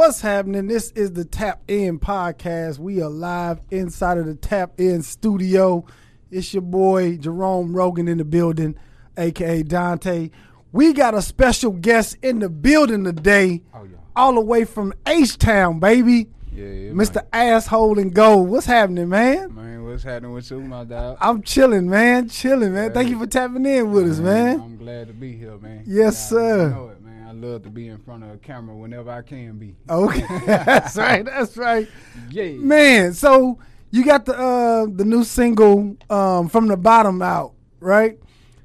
[0.00, 0.66] What's happening?
[0.66, 2.78] This is the Tap In podcast.
[2.78, 5.84] We are live inside of the Tap In studio.
[6.30, 8.76] It's your boy Jerome Rogan in the building,
[9.18, 10.30] aka Dante.
[10.72, 13.98] We got a special guest in the building today, Oh yeah.
[14.16, 16.28] all the way from H Town, baby.
[16.50, 16.90] Yeah, yeah.
[16.92, 17.22] Mr.
[17.30, 18.48] Asshole and Gold.
[18.48, 19.54] What's happening, man?
[19.54, 19.54] Man.
[19.54, 21.18] man, what's happening with you, my dog?
[21.20, 22.30] I'm chilling, man.
[22.30, 22.94] Chilling, man.
[22.94, 24.60] Thank you for tapping in with us, man.
[24.60, 25.84] I'm glad to be here, man.
[25.86, 26.96] Yes, Yeah, sir.
[27.40, 27.64] Know it, man.
[27.64, 29.76] I love to be in front of a camera whenever I can be.
[29.88, 31.24] Okay, that's right.
[31.24, 31.88] That's right.
[32.30, 32.52] Yeah.
[32.52, 33.58] Man, so
[33.90, 38.18] you got the uh the new single um from the bottom out, right?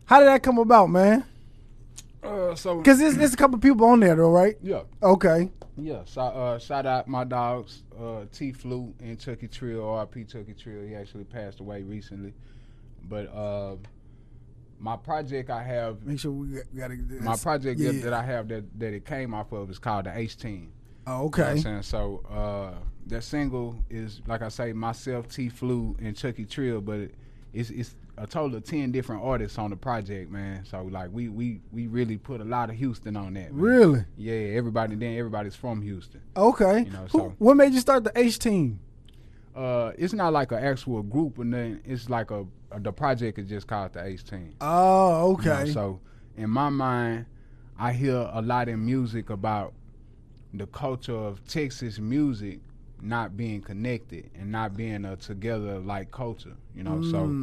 [0.06, 1.26] How did that come about, man?
[2.24, 4.58] Uh, so Because there's, there's a couple people on there, though, right?
[4.62, 5.52] yeah, Okay.
[5.78, 6.02] yeah.
[6.06, 10.84] So, uh, shout out my dogs, uh, T Flu and Chucky Trill, RP Chucky Trill.
[10.88, 12.34] He actually passed away recently,
[13.04, 13.76] but uh,
[14.86, 16.98] my project I have Make sure we got to.
[17.22, 20.16] my project yeah, that, I have that, that it came off of is called the
[20.16, 20.72] H Team.
[21.08, 21.44] Oh, You know okay.
[21.44, 21.82] I'm saying?
[21.82, 22.76] So uh,
[23.08, 27.16] that single is like I say, myself, T Flu, and Chucky Trill, but it,
[27.52, 30.64] it's it's a total of ten different artists on the project, man.
[30.66, 33.52] So like we we we really put a lot of Houston on that.
[33.54, 33.60] Man.
[33.60, 34.06] Really?
[34.18, 34.96] Yeah, everybody.
[34.96, 36.22] Then everybody's from Houston.
[36.38, 36.84] Okay.
[36.84, 38.80] You know, Who- so- what made you start the H team?
[39.56, 42.46] Uh, it's not like an actual group, and then it's like a
[42.80, 44.54] the project is just called the H Team.
[44.62, 45.72] Oh, You know, okay.
[45.72, 46.00] so
[46.38, 47.26] in my mind,
[47.78, 49.74] I hear a lot in music about
[50.54, 52.60] the culture of Texas music
[53.02, 56.56] not being connected and not being a together like culture.
[56.76, 57.12] You know, Mm.
[57.12, 57.36] so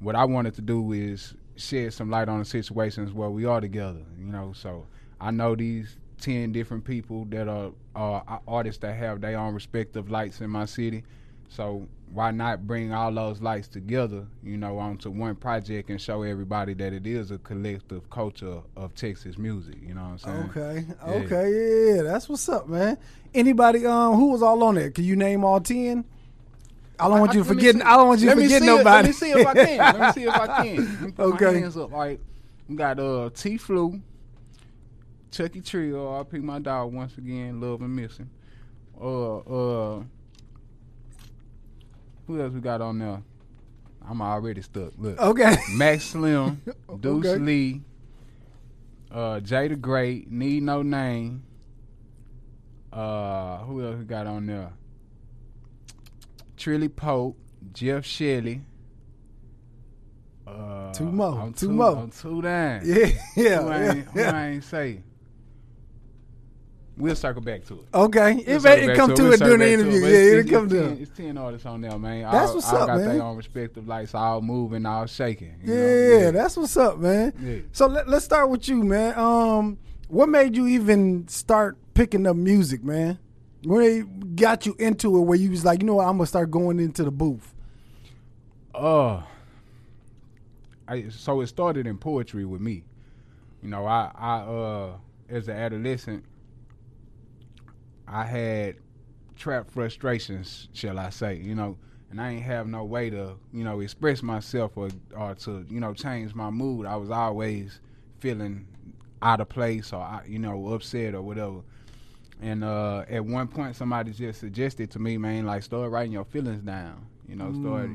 [0.00, 3.60] what I wanted to do is shed some light on the situations where we are
[3.60, 4.02] together.
[4.18, 4.86] You know, so
[5.20, 10.10] I know these ten different people that are uh, artists that have their own respective
[10.10, 11.04] lights in my city.
[11.48, 11.86] So
[12.16, 16.72] why not bring all those lights together, you know, onto one project and show everybody
[16.72, 19.76] that it is a collective culture of Texas music.
[19.86, 20.50] You know what I'm saying?
[20.56, 20.86] Okay.
[20.88, 21.12] Yeah.
[21.12, 21.50] Okay.
[21.52, 22.96] Yeah, yeah, that's what's up, man.
[23.34, 23.84] Anybody?
[23.84, 24.90] Um, who was all on there?
[24.90, 26.06] Can you name all ten?
[26.98, 27.76] I don't want you to forget.
[27.76, 28.88] I don't want you to forget see it- nobody.
[28.88, 29.78] Let me see if I can.
[29.78, 30.76] Let me see if I can.
[30.94, 31.44] Let me put Okay.
[31.44, 31.92] my hands up.
[31.92, 32.20] All right.
[32.66, 34.00] We got uh T Flu,
[35.30, 38.30] Chucky Trill, I pick my dog once again, love and missing.
[38.98, 40.02] Uh uh
[42.26, 43.22] who else we got on there?
[44.08, 44.92] I'm already stuck.
[44.98, 45.18] Look.
[45.18, 45.56] okay.
[45.74, 46.62] Max Slim,
[47.00, 47.38] Deuce Okay.
[47.42, 47.82] Lee,
[49.10, 51.42] uh, Jay the Great, Need No Name.
[52.92, 54.72] Uh, who else we got on there?
[56.56, 57.36] Trilly Pope,
[57.72, 58.62] Jeff Shelley.
[60.46, 61.96] Uh, Two more, I'm two two, more.
[61.96, 62.82] I'm two down.
[62.84, 63.08] Yeah.
[63.36, 63.62] Yeah.
[63.62, 64.36] Who I ain't, who yeah.
[64.36, 65.02] I ain't say.
[66.98, 67.84] We'll circle back to it.
[67.92, 68.42] Okay.
[68.46, 69.16] We'll It, it come it.
[69.16, 70.00] to We'll it during the interview.
[70.00, 71.00] but Yeah, it'll come to it.
[71.02, 72.22] It's ten artists on there, man.
[72.22, 73.08] That's all, what's all up, got man.
[73.18, 75.54] their own respective lights, all moving, all shaking.
[75.62, 76.18] you Yeah, know?
[76.24, 77.34] yeah, that's what's up, man.
[77.38, 77.56] Yeah.
[77.72, 79.18] So let, let's start with you, man.
[79.18, 83.18] Um, what made you even start picking up music, man?
[83.64, 84.00] When they
[84.34, 86.80] got you into it, where you was like, you know what, I'm gonna start going
[86.80, 87.52] into the booth.
[88.74, 89.22] Uh,
[90.88, 92.84] I so it started in poetry with me.
[93.62, 94.92] You know, I I uh
[95.28, 96.24] as an adolescent,
[98.08, 98.76] I had
[99.36, 101.36] trap frustrations, shall I say?
[101.36, 101.76] You know,
[102.10, 105.80] and I ain't have no way to you know express myself or or to you
[105.80, 106.86] know change my mood.
[106.86, 107.80] I was always
[108.20, 108.66] feeling
[109.22, 111.62] out of place or you know upset or whatever.
[112.40, 116.26] And uh, at one point, somebody just suggested to me, man, like start writing your
[116.26, 117.06] feelings down.
[117.26, 117.90] You know, start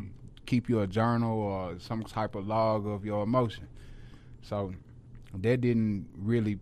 [0.46, 3.68] keep you a journal or some type of log of your emotion.
[4.42, 4.74] So
[5.36, 6.60] that didn't really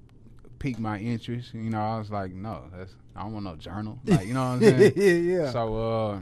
[0.59, 1.54] pique my interest.
[1.54, 4.00] You know, I was like, no, that's I don't want no journal.
[4.06, 4.94] Like, you know what I'm saying?
[4.96, 5.52] yeah, yeah.
[5.52, 6.19] So, uh,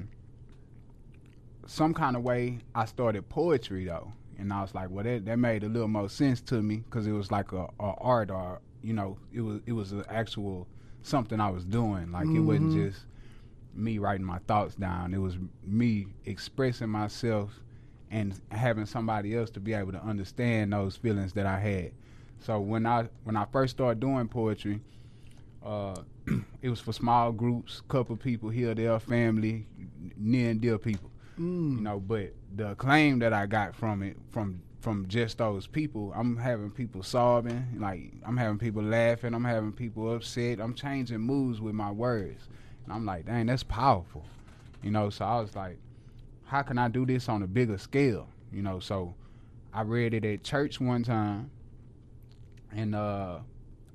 [1.68, 5.38] some kind of way, I started poetry though, and I was like, well, that, that
[5.38, 8.62] made a little more sense to me because it was like a, a art or
[8.81, 10.68] you know, it was it was an actual
[11.03, 12.12] something I was doing.
[12.12, 12.74] Like it wasn't Mhm.
[12.88, 13.06] just
[13.74, 15.13] me writing my thoughts down.
[15.13, 17.59] It was me expressing myself
[18.09, 21.92] and having somebody else to be able to understand those feelings that I had.
[22.39, 24.80] So when I when I first started doing poetry,
[25.66, 25.95] uh,
[26.62, 29.68] it was for small groups, couple people here, there, family,
[30.15, 31.12] near and dear people.
[31.39, 31.77] Mm.
[31.77, 36.13] You know, but the claim that I got from it, from from just those people,
[36.15, 41.19] I'm having people sobbing, like I'm having people laughing, I'm having people upset, I'm changing
[41.19, 42.48] moods with my words,
[42.86, 44.24] and I'm like, dang, that's powerful.
[44.83, 45.77] You know, so I was like,
[46.45, 48.27] how can I do this on a bigger scale?
[48.51, 49.13] You know, so
[49.74, 51.51] I read it at church one time,
[52.71, 53.39] and uh,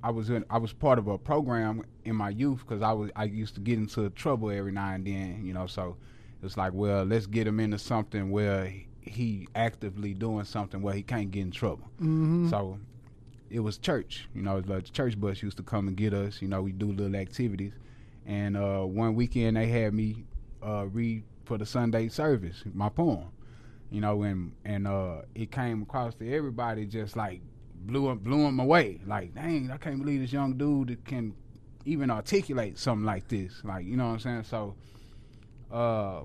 [0.03, 3.09] I was in, I was part of a program in my youth because I was
[3.15, 5.43] I used to get into trouble every now and then.
[5.45, 5.95] You know, so
[6.43, 10.93] it's like, well, let's get him into something where he- he actively doing something where
[10.93, 11.89] he can't get in trouble.
[12.01, 12.49] Mhm.
[12.49, 12.79] So
[13.49, 14.27] it was church.
[14.35, 16.41] You know, the church bus used to come and get us.
[16.41, 17.73] You know, we do little activities,
[18.25, 20.25] And uh, one weekend they had me
[20.61, 23.25] uh, read for the Sunday service my poem,
[23.91, 27.41] you know, and and uh, it came across to everybody just like
[27.85, 28.99] blew him blew him away.
[29.05, 31.33] Like, dang, I can't believe this young dude can
[31.85, 33.61] even articulate something like this.
[33.63, 34.43] Like, you know what I'm saying?
[34.43, 34.75] So,
[35.71, 36.21] uh,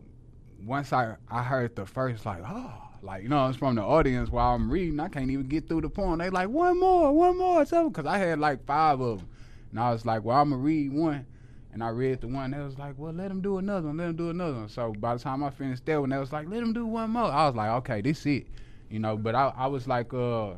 [0.64, 2.72] once I I heard the first like, oh,
[3.02, 5.00] like you know, it's from the audience while I'm reading.
[5.00, 6.18] I can't even get through the poem.
[6.18, 9.28] They like one more, one more, something because I had like five of them,
[9.70, 11.26] and I was like, well, I'm gonna read one.
[11.70, 14.08] And I read the one that was like, well, let him do another one, let
[14.08, 14.68] him do another one.
[14.68, 17.10] So by the time I finished that one, they was like, let him do one
[17.10, 17.24] more.
[17.24, 18.46] I was like, okay, this it,
[18.90, 19.16] you know.
[19.16, 20.54] But I, I was like, uh,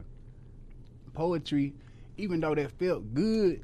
[1.15, 1.75] poetry,
[2.17, 3.63] even though that felt good,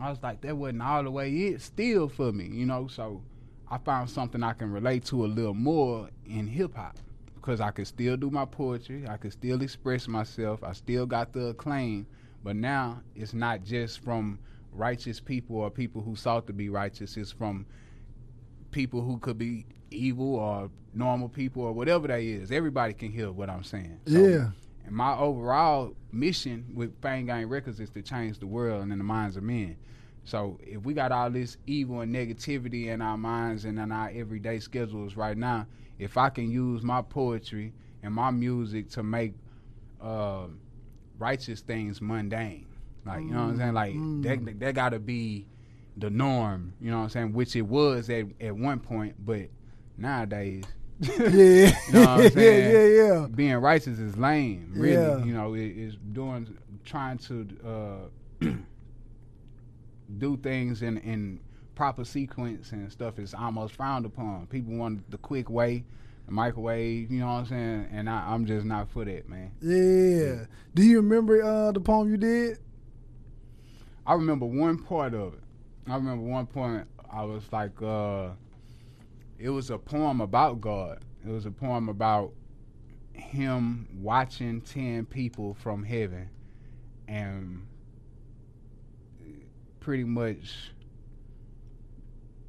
[0.00, 2.86] I was like, that wasn't all the way it still for me, you know.
[2.88, 3.22] So
[3.70, 6.96] I found something I can relate to a little more in hip hop
[7.34, 11.32] because I could still do my poetry, I could still express myself, I still got
[11.32, 12.06] the acclaim,
[12.42, 14.40] but now it's not just from
[14.72, 17.64] righteous people or people who sought to be righteous, it's from
[18.72, 22.50] people who could be evil or normal people or whatever that is.
[22.50, 24.00] Everybody can hear what I'm saying.
[24.06, 24.48] So, yeah.
[24.86, 28.98] And my overall mission with Fame Gang Records is to change the world and in
[28.98, 29.76] the minds of men.
[30.24, 34.10] So if we got all this evil and negativity in our minds and in our
[34.14, 35.66] everyday schedules right now,
[35.98, 39.34] if I can use my poetry and my music to make
[40.00, 40.46] uh,
[41.18, 42.66] righteous things mundane,
[43.04, 44.22] like you know what I'm saying, like Mm.
[44.22, 45.46] that that got to be
[45.96, 46.74] the norm.
[46.80, 49.48] You know what I'm saying, which it was at at one point, but
[49.96, 50.64] nowadays.
[51.00, 51.76] Yeah.
[51.88, 53.26] You know what I'm yeah, yeah, yeah.
[53.34, 54.72] being righteous is lame.
[54.74, 55.24] Really, Yeah.
[55.24, 58.08] you know, it, it's doing trying to
[58.42, 58.46] uh,
[60.18, 61.40] do things in in
[61.74, 64.46] proper sequence and stuff is almost frowned upon.
[64.46, 65.84] People want the quick way,
[66.26, 67.10] the microwave.
[67.10, 67.88] You know what I'm saying?
[67.92, 69.50] And I, I'm just not for that, man.
[69.60, 70.46] Yeah.
[70.74, 72.58] Do you remember uh, the poem you did?
[74.06, 75.40] I remember one part of it.
[75.86, 76.86] I remember one point.
[77.12, 78.30] I was like, uh,
[79.38, 81.00] it was a poem about God.
[81.26, 82.32] It was a poem about
[83.12, 86.28] him watching ten people from heaven,
[87.08, 87.66] and
[89.80, 90.72] pretty much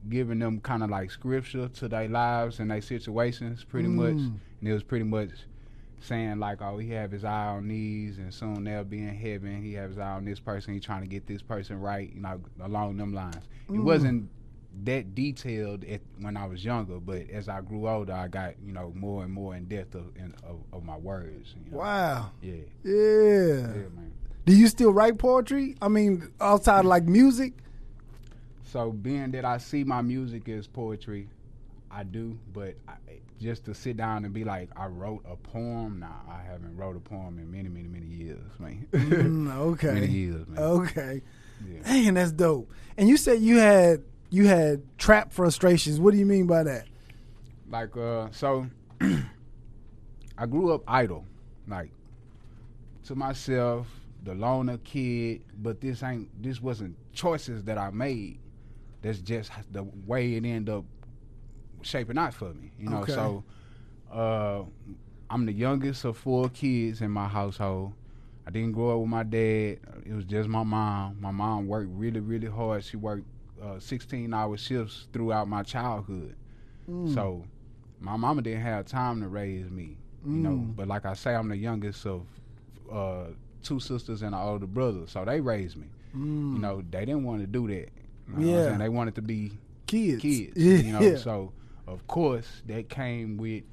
[0.09, 4.13] giving them kind of like scripture to their lives and their situations, pretty much.
[4.15, 4.39] Mm.
[4.59, 5.29] And it was pretty much
[5.99, 9.61] saying like, oh, he have his eye on these, and soon they'll be in heaven.
[9.61, 10.73] He have his eye on this person.
[10.73, 13.35] He trying to get this person right, you know, along them lines.
[13.67, 13.83] It Mm.
[13.83, 14.29] wasn't
[14.83, 18.71] that detailed at, when I was younger, but as I grew older, I got you
[18.71, 21.53] know more and more in depth of, in, of, of my words.
[21.65, 21.77] You know?
[21.77, 22.31] Wow.
[22.41, 22.53] Yeah,
[22.83, 22.93] Yeah.
[22.93, 24.13] yeah, man.
[24.45, 25.75] Do you still write poetry?
[25.81, 27.53] I mean, outside of like music?
[28.63, 31.27] So being that I see my music as poetry,
[31.91, 32.37] I do.
[32.53, 32.93] But I,
[33.41, 35.99] just to sit down and be like, I wrote a poem.
[35.99, 38.87] Nah, I haven't wrote a poem in many, many, many years, man.
[38.91, 39.93] Mm, okay.
[39.93, 40.59] many years, man.
[40.59, 41.21] Okay.
[41.67, 41.79] Yeah.
[41.83, 42.71] Dang, that's dope.
[42.97, 45.99] And you said you had you had trap frustrations.
[45.99, 46.85] What do you mean by that?
[47.69, 48.67] Like, uh, so
[50.37, 51.25] I grew up idle,
[51.67, 51.91] like
[53.05, 53.87] to myself,
[54.23, 55.41] the loner kid.
[55.57, 56.29] But this ain't.
[56.41, 58.39] This wasn't choices that I made.
[59.01, 60.85] That's just the way it ended up
[61.81, 62.71] shaping out for me.
[62.79, 62.97] You know.
[62.99, 63.13] Okay.
[63.13, 63.43] So,
[64.11, 64.63] uh,
[65.29, 67.93] I'm the youngest of four kids in my household.
[68.45, 69.79] I didn't grow up with my dad.
[70.05, 71.17] It was just my mom.
[71.19, 72.83] My mom worked really, really hard.
[72.85, 73.25] She worked
[73.63, 76.35] uh, 16 hour shifts throughout my childhood.
[76.89, 77.13] Mm.
[77.13, 77.43] So
[77.99, 80.51] my mama didn't have time to raise me, you know.
[80.51, 80.75] Mm.
[80.75, 82.25] But like I say, I'm the youngest of
[82.91, 83.25] uh,
[83.63, 85.87] two sisters and an older brother, so they raised me.
[86.15, 86.53] Mm.
[86.53, 87.89] You know, they didn't want to do that.
[88.29, 88.77] You know Yeah.
[88.77, 89.51] they wanted to be
[89.85, 90.21] kids.
[90.21, 90.53] kids.
[90.55, 90.77] Yeah.
[90.77, 91.53] You know, so
[91.87, 93.63] of course that came with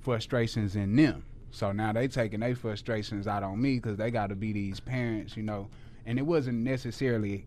[0.00, 1.24] frustrations in them.
[1.50, 4.80] So now they taking their frustrations out on me because they got to be these
[4.80, 5.68] parents, you know.
[6.06, 7.46] And it wasn't necessarily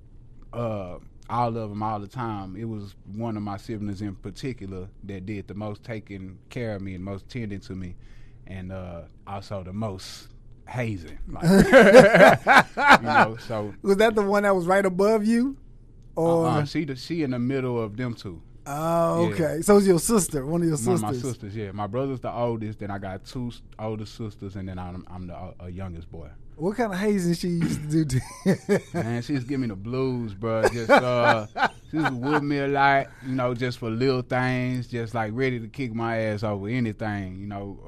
[0.52, 0.98] uh,
[1.30, 2.56] all of them all the time.
[2.56, 6.82] It was one of my siblings in particular that did the most taking care of
[6.82, 7.96] me and most tending to me,
[8.48, 10.27] and uh, also the most
[10.68, 11.18] hazing.
[11.27, 11.44] Like,
[13.01, 15.58] you know, so was that the one that was right above you?
[16.15, 18.42] Or uh, she the she in the middle of them two.
[18.68, 19.34] oh, yeah.
[19.34, 19.62] okay.
[19.62, 21.01] So it's your sister, one of your One sisters.
[21.03, 21.72] of my sisters, yeah.
[21.72, 22.80] My brother's the oldest.
[22.80, 26.30] Then I got two older sisters, and then I'm, I'm the uh, youngest boy.
[26.55, 28.19] What kind of hazing she used to do?
[28.45, 30.63] To Man, she's giving me the blues, bro.
[30.69, 31.48] Just uh,
[31.89, 35.60] she was with me a lot, you know, just for little things, just like ready
[35.60, 37.79] to kick my ass over anything, you know.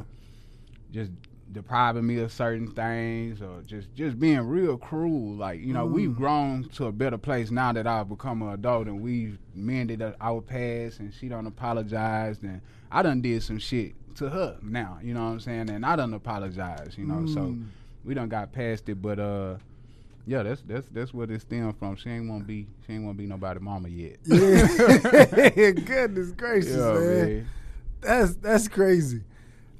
[0.00, 0.02] Uh,
[0.92, 1.10] just
[1.52, 5.34] depriving me of certain things, or just just being real cruel.
[5.36, 8.86] Like you know, we've grown to a better place now that I've become an adult,
[8.86, 12.60] and we've mended our past, and she don't apologize and
[12.92, 14.98] I done did some shit to her now.
[15.02, 15.70] You know what I'm saying?
[15.70, 16.98] And I done apologized.
[16.98, 17.66] You know, so Mm.
[18.04, 19.56] We done got past it, but uh
[20.26, 21.96] Yeah, that's that's that's where it stemmed from.
[21.96, 24.16] She ain't want to be she ain't want to be nobody mama yet.
[24.24, 25.70] Yeah.
[25.70, 27.00] Goodness gracious, Yeah, man.
[27.26, 27.48] man.
[28.00, 29.22] That's that's crazy.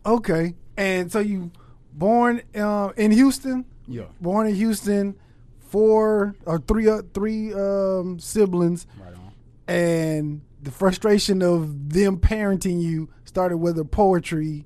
[0.05, 0.55] Okay.
[0.77, 1.51] And so you
[1.93, 3.65] born uh, in Houston?
[3.87, 5.17] Yeah, Born in Houston,
[5.59, 9.33] four or three uh, three um, siblings, right on.
[9.67, 14.65] and the frustration of them parenting you started with the poetry,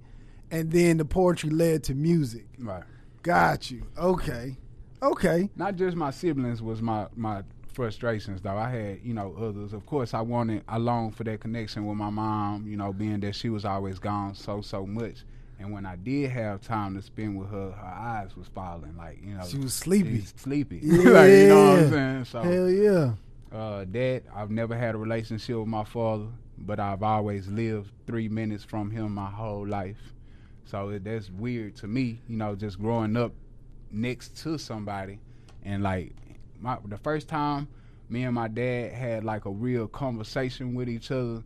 [0.51, 2.45] and then the poetry led to music.
[2.59, 2.83] Right.
[3.25, 3.83] Got you.
[3.99, 4.57] Okay.
[5.03, 5.51] Okay.
[5.57, 8.57] Not just my siblings was my my frustrations though.
[8.57, 9.73] I had you know others.
[9.73, 12.67] Of course, I wanted I longed for that connection with my mom.
[12.69, 15.25] You know, being that she was always gone so so much.
[15.59, 18.95] And when I did have time to spend with her, her eyes was falling.
[18.97, 20.25] Like you know, She was sleepy.
[20.37, 20.81] sleepy.
[20.83, 20.97] Yeah.
[21.11, 22.25] like, you know what I'm saying?
[22.27, 23.13] So Hell yeah.
[23.51, 26.27] Uh, dad, I've never had a relationship with my father,
[26.59, 30.13] but I've always lived three minutes from him my whole life.
[30.67, 33.33] So it, that's weird to me, you know, just growing up
[33.91, 35.21] next to somebody,
[35.63, 36.13] and like
[36.61, 37.69] my the first time
[38.09, 41.43] me and my dad had like a real conversation with each other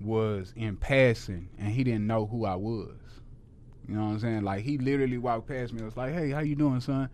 [0.00, 2.94] was in passing, and he didn't know who I was.
[3.88, 4.42] You know what I'm saying?
[4.42, 5.78] Like he literally walked past me.
[5.78, 7.08] and was like, "Hey, how you doing, son?"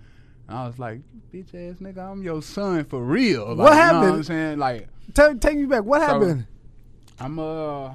[0.49, 1.01] And I was like,
[1.33, 4.01] "Bitch ass nigga, I'm your son for real." Like, What You know happened?
[4.11, 4.59] what I'm saying?
[4.59, 5.85] Like, Take, take me back.
[5.85, 6.47] What So- happened?
[7.21, 7.91] I'm uh,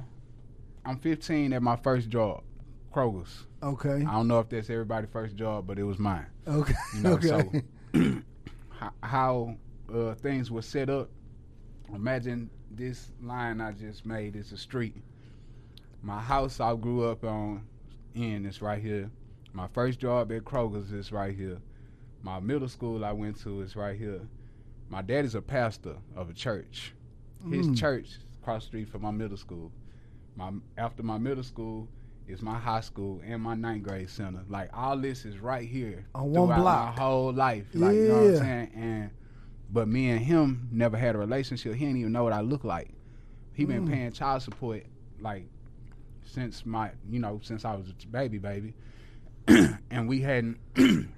[0.86, 2.42] I'm 15 at my first job,
[2.98, 3.46] Kroger's.
[3.62, 4.04] Okay.
[4.08, 6.26] I don't know if that's everybody's first job, but it was mine.
[6.46, 6.74] Okay.
[6.96, 7.62] You know, okay.
[7.94, 8.22] so
[9.02, 9.56] how,
[9.92, 11.08] uh, things were set up.
[11.94, 14.96] Imagine this line I just made is a street.
[16.02, 17.66] My house I grew up on
[18.14, 19.10] in is right here.
[19.52, 21.58] My first job at Kroger's is right here.
[22.22, 24.20] My middle school I went to is right here.
[24.90, 26.94] My dad is a pastor of a church.
[27.50, 27.76] His Mm.
[27.78, 29.70] church is across the street from my middle school.
[30.36, 31.88] My after my middle school
[32.28, 34.42] is my high school and my ninth grade center.
[34.48, 36.64] Like all this is right here On one block.
[36.64, 37.66] my whole life.
[37.74, 38.38] Like you know what I'm Yeah.
[38.40, 38.70] saying?
[38.76, 39.10] And
[39.70, 41.74] but me and him never had a relationship.
[41.74, 42.90] He didn't even know what I look like.
[43.54, 43.88] He been Mm.
[43.88, 44.84] paying child support
[45.20, 45.46] like
[46.24, 48.74] since my you know since I was a baby baby,
[49.48, 50.58] and we hadn't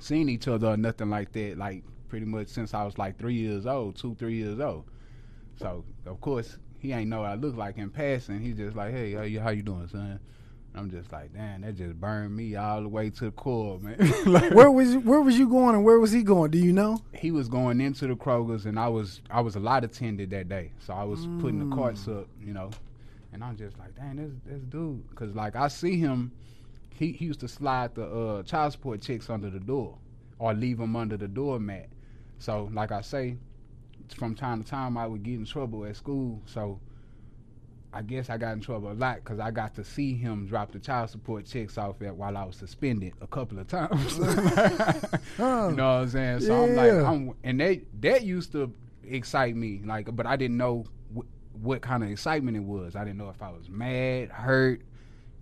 [0.00, 1.58] seen each other or nothing like that.
[1.58, 4.84] Like pretty much since I was like three years old, two three years old.
[5.56, 8.40] So of course he ain't know what I look like in passing.
[8.40, 10.18] He just like, hey, how you how you doing, son?
[10.72, 13.96] I'm just like, damn, that just burned me all the way to the core, man.
[14.26, 16.52] Like- where was you, where was you going and where was he going?
[16.52, 17.02] Do you know?
[17.12, 20.48] he was going into the Kroger's and I was I was a lot attended that
[20.48, 22.20] day, so I was putting the carts Mm.
[22.20, 22.70] up, you know,
[23.32, 26.30] and I'm just like, damn, this this dude, because like I see him,
[26.94, 29.98] he, he used to slide the uh, child support checks under the door
[30.38, 31.88] or leave them under the doormat.
[32.38, 33.36] So like I say,
[34.14, 36.80] from time to time I would get in trouble at school, so.
[37.92, 40.70] I guess I got in trouble a lot because I got to see him drop
[40.70, 44.16] the child support checks off at while I was suspended a couple of times.
[45.38, 46.40] You know what I'm saying?
[46.42, 50.56] So I'm like, I'm, and that that used to excite me, like, but I didn't
[50.56, 50.84] know
[51.16, 51.24] wh-
[51.64, 52.94] what kind of excitement it was.
[52.94, 54.82] I didn't know if I was mad, hurt,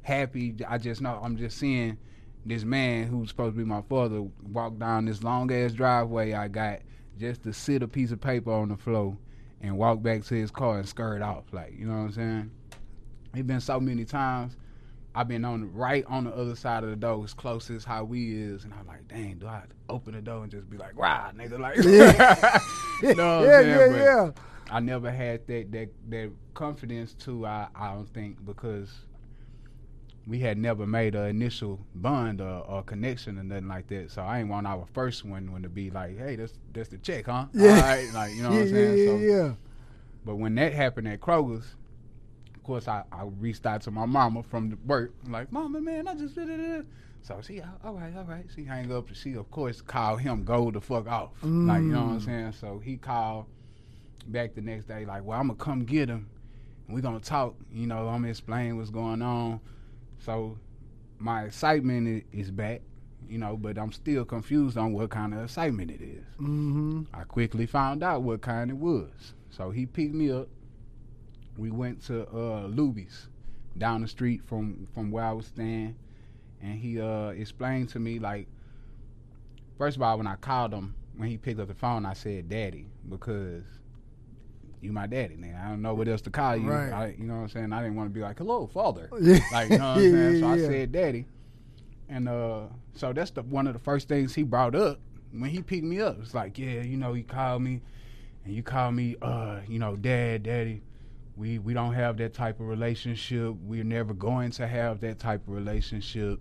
[0.02, 0.54] happy.
[0.66, 1.98] I just know I'm just seeing
[2.46, 6.48] this man who's supposed to be my father walk down this long ass driveway I
[6.48, 6.78] got
[7.18, 9.16] just to sit a piece of paper on the floor
[9.60, 11.44] and walk back to his car and skirt off.
[11.52, 12.50] Like, you know what I'm saying?
[13.34, 14.56] It's been so many times.
[15.14, 17.84] I've been on the right on the other side of the door, as close as
[17.84, 20.76] how we is, and I'm like, dang, do I open the door and just be
[20.76, 21.76] like, wow, nigga, like,
[23.02, 23.78] you know what yeah, I'm saying?
[23.80, 24.30] yeah, But yeah.
[24.70, 27.46] I never had that that that confidence too.
[27.46, 28.90] I I don't think because
[30.28, 34.10] we had never made an initial bond or, or connection or nothing like that.
[34.10, 36.98] So I ain't want our first one when to be like, hey, that's that's the
[36.98, 37.46] check, huh?
[37.54, 37.70] Yeah.
[37.70, 38.98] All right, like you know yeah, what I'm saying.
[38.98, 39.52] yeah, so, yeah.
[40.24, 41.74] but when that happened at Kroger's,
[42.54, 46.06] of course, I, I reached out to my mama from the work, like, Mama, man,
[46.06, 46.86] I just did it.
[47.22, 48.44] So she, all right, all right.
[48.54, 49.08] She hang up.
[49.14, 51.30] She, of course, called him, go the fuck off.
[51.42, 52.24] Like, you know what I'm Mm.
[52.24, 52.52] saying?
[52.52, 53.46] So he called
[54.26, 56.28] back the next day, like, well, I'm going to come get him.
[56.86, 57.54] And we going to talk.
[57.72, 59.60] You know, I'm going to explain what's going on.
[60.18, 60.58] So
[61.18, 62.82] my excitement is back,
[63.28, 66.24] you know, but I'm still confused on what kind of excitement it is.
[66.40, 67.02] Mm-hmm.
[67.12, 69.34] I quickly found out what kind it was.
[69.50, 70.48] So he picked me up.
[71.56, 73.28] We went to uh, Luby's
[73.76, 75.96] down the street from from where I was staying,
[76.62, 78.46] and he uh, explained to me like,
[79.76, 82.48] first of all, when I called him, when he picked up the phone, I said
[82.48, 83.64] "Daddy" because
[84.80, 85.56] you my daddy, man.
[85.56, 86.70] I don't know what else to call you.
[86.70, 86.92] Right.
[86.92, 87.72] I, you know what I'm saying?
[87.72, 89.08] I didn't want to be like, "Hello, father."
[89.52, 90.40] Like, you know what I'm saying?
[90.40, 91.26] So I said daddy.
[92.08, 92.62] And uh
[92.94, 95.00] so that's the one of the first things he brought up
[95.32, 96.18] when he picked me up.
[96.20, 97.82] It's like, yeah, you know, he called me
[98.44, 100.82] and you called me uh, you know, dad, daddy.
[101.36, 103.54] We we don't have that type of relationship.
[103.62, 106.40] We're never going to have that type of relationship.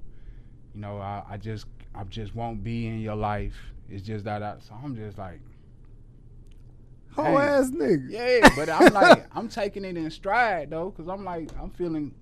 [0.73, 3.55] you know, I, I just I just won't be in your life.
[3.89, 5.39] It's just that I, so I'm just like,
[7.17, 7.47] Whole Hey.
[7.47, 8.09] ass nigga.
[8.09, 12.13] yeah, but I'm like, I'm taking it in stride though, cause I'm like, I'm feeling,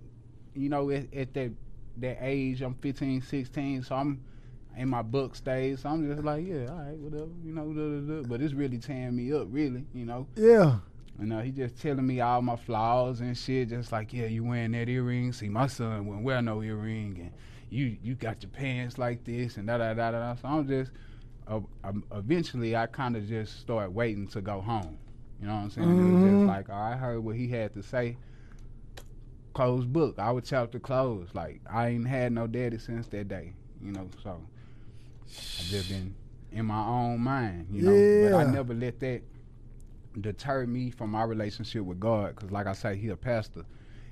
[0.56, 1.52] you know, at, at that
[1.98, 4.22] that age, I'm 15, 16, so I'm
[4.76, 5.80] in my book stage.
[5.80, 8.28] So I'm just like, yeah, all right, whatever, you know, duh, duh, duh.
[8.28, 10.28] but it's really tearing me up, really, you know.
[10.36, 10.80] Yeah.
[11.18, 14.44] You know, he just telling me all my flaws and shit, just like, yeah, you
[14.44, 15.32] wearing that earring.
[15.32, 17.32] See, my son wouldn't wear no earring, and
[17.70, 20.36] you you got your pants like this, and da da da da.
[20.36, 20.92] So I'm just,
[21.48, 24.98] uh, um, eventually, I kind of just start waiting to go home.
[25.42, 26.00] You know what I'm saying?
[26.00, 28.18] It was just like, oh, I heard what he had to say.
[29.54, 30.18] Closed book.
[30.18, 31.36] I would chapter closed.
[31.36, 33.54] Like I ain't had no daddy since that day.
[33.82, 34.42] You know, so
[35.28, 36.16] I've just been
[36.52, 37.68] in my own mind.
[37.72, 39.22] You know, but I never let that
[40.20, 42.36] deter me from my relationship with God.
[42.36, 43.66] Because, like I say, He a pastor.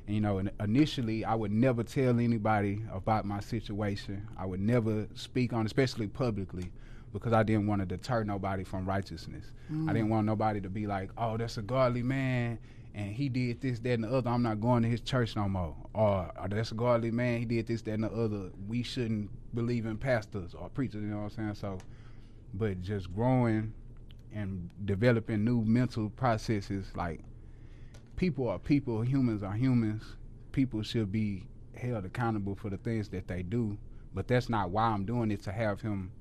[0.05, 4.27] And, you know, initially, I would never tell anybody about my situation.
[4.37, 6.71] I would never speak on, especially publicly,
[7.13, 9.45] because I didn't want to deter nobody from righteousness.
[9.89, 12.59] I didn't want nobody to be like, "Oh, that's a godly man."
[12.95, 14.29] And he did this, that, and the other.
[14.29, 15.75] I'm not going to his church no more.
[15.95, 17.39] Or, or that's a godly man.
[17.39, 18.51] He did this, that, and the other.
[18.67, 21.01] We shouldn't believe in pastors or preachers.
[21.01, 21.55] You know what I'm saying?
[21.55, 21.79] So,
[22.53, 23.73] but just growing
[24.33, 27.21] and developing new mental processes like
[28.15, 30.03] people are people humans are humans
[30.51, 31.43] people should be
[31.75, 33.77] held accountable for the things that they do
[34.13, 36.11] but that's not why i'm doing it to have him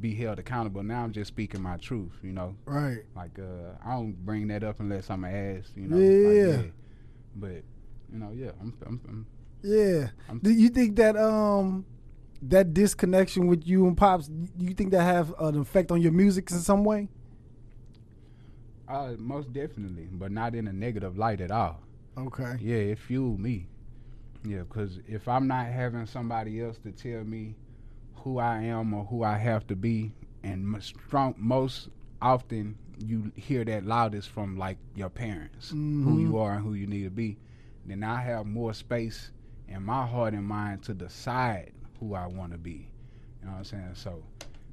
[0.00, 3.02] be held accountable now i'm just speaking my truth you know Right.
[3.14, 6.56] like uh i don't bring that up unless i'm asked you know Yeah.
[6.56, 6.72] like,
[7.36, 7.62] but
[8.12, 9.26] you know yeah i'm, I'm, I'm
[9.62, 10.08] Yeah.
[10.28, 11.84] I'm- Do you think that um
[12.42, 14.30] that disconnection with you and pops?
[14.58, 17.08] You think that have an effect on your music in some way?
[18.88, 21.80] uh, most definitely but not in a negative light at all
[22.18, 22.56] Okay.
[22.60, 23.66] Yeah, it fueled me.
[24.44, 27.54] Yeah, because if I'm not having somebody else to tell me
[28.22, 30.12] who I am or who I have to be,
[30.42, 31.88] and strong, most
[32.20, 36.20] often you hear that loudest from like your parents, who Mhm.
[36.20, 37.38] you are and who you need to be,
[37.86, 39.30] then I have more space
[39.68, 42.90] in my heart and mind to decide who I want to be.
[43.40, 43.94] You know what I'm saying?
[43.94, 44.22] So,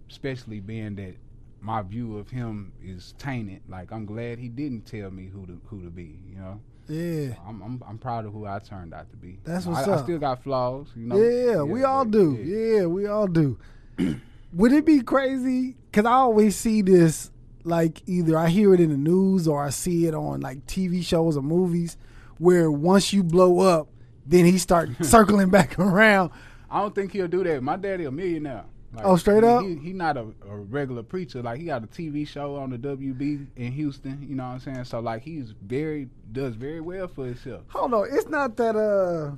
[0.09, 1.15] especially being that
[1.61, 5.61] my view of him is tainted, like I'm glad he didn't tell me who to
[5.65, 6.19] who to be.
[6.29, 6.61] You know.
[6.87, 7.33] Yeah.
[7.47, 9.39] I'm, I'm I'm proud of who I turned out to be.
[9.43, 10.03] That's I- what's I, up.
[10.05, 11.17] still got flaws, you know.
[11.17, 12.33] yeah, we all but, do.
[12.43, 12.85] Yeah.
[12.85, 13.57] we all do.
[14.53, 15.75] Would it be crazy?
[15.91, 17.31] Because I always see this,
[17.63, 21.03] like either I hear it in the news or I see it on like TV
[21.03, 21.97] shows or movies,
[22.37, 23.89] where once you blow up,
[24.25, 26.31] then he start circling back around.
[26.69, 27.61] I don't think he'll do that.
[27.63, 28.63] My daddy a millionaire.
[28.97, 29.63] Like, Oh, straight he, up?
[29.63, 31.41] He, he not a, a regular preacher.
[31.43, 34.25] Like he got a TV show on the WB in Houston.
[34.27, 34.83] You know what I'm saying?
[34.85, 37.61] So like he's very does very well for himself.
[37.69, 39.35] Hold on, it's not that uh,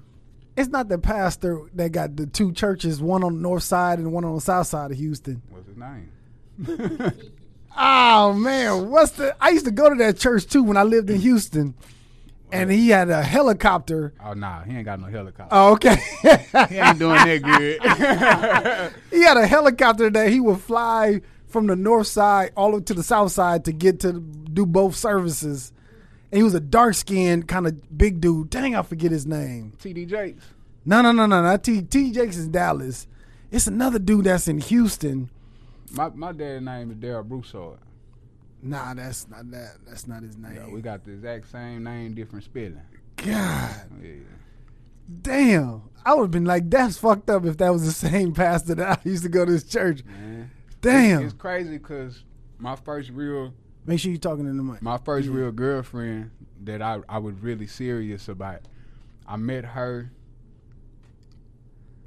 [0.56, 4.14] it's not the pastor that got the two churches, one on the north side and
[4.14, 5.42] one on the south side of Houston.
[5.50, 7.12] What's his name?
[7.78, 9.36] Oh man, what's the?
[9.40, 11.76] I used to go to that church too when I lived in Houston,
[12.52, 14.14] and he had a helicopter.
[14.24, 15.50] oh nah, he ain't got no helicopter.
[15.52, 15.98] Oh, okay.
[16.70, 18.94] he ain't doing that good.
[19.12, 22.84] he had a helicopter that he would fly from the north side all the way
[22.84, 25.72] to the south side to get to do both services.
[26.32, 28.52] And he was a dark skinned kind of big dude.
[28.52, 29.74] Dang, I forget his name.
[29.80, 30.06] T.D.
[30.06, 30.46] Jakes.
[30.86, 31.58] No, no, no, no, no.
[31.58, 31.82] T.
[31.82, 32.12] T.
[32.12, 33.08] Jakes is Dallas.
[33.52, 35.30] It's another dude that's in Houston.
[35.92, 37.80] My my dad's name is Daryl Broussard.
[38.62, 39.78] Nah, that's not that.
[39.88, 40.56] That's not his name.
[40.56, 42.82] Yeah, we got the exact same name, different spelling.
[43.18, 44.10] God Yeah.
[45.22, 45.82] damn.
[46.06, 49.00] I would have been like, that's fucked up if that was the same pastor that
[49.06, 50.04] I used to go to his church.
[50.06, 50.52] Man.
[50.82, 51.24] Damn.
[51.24, 52.24] It's crazy because
[52.58, 53.54] my first real
[53.86, 54.82] Make sure you're talking in the mic.
[54.82, 56.32] my first real girlfriend
[56.64, 58.60] that I, I was really serious about.
[59.28, 60.12] I met her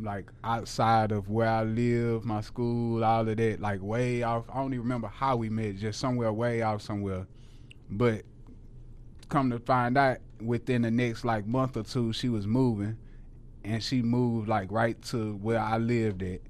[0.03, 4.45] like outside of where I live, my school, all of that, like way off.
[4.51, 7.27] I don't even remember how we met, just somewhere way off somewhere.
[7.91, 8.23] But
[9.29, 12.97] come to find out, within the next like month or two, she was moving,
[13.65, 16.41] and she moved like right to where I lived at,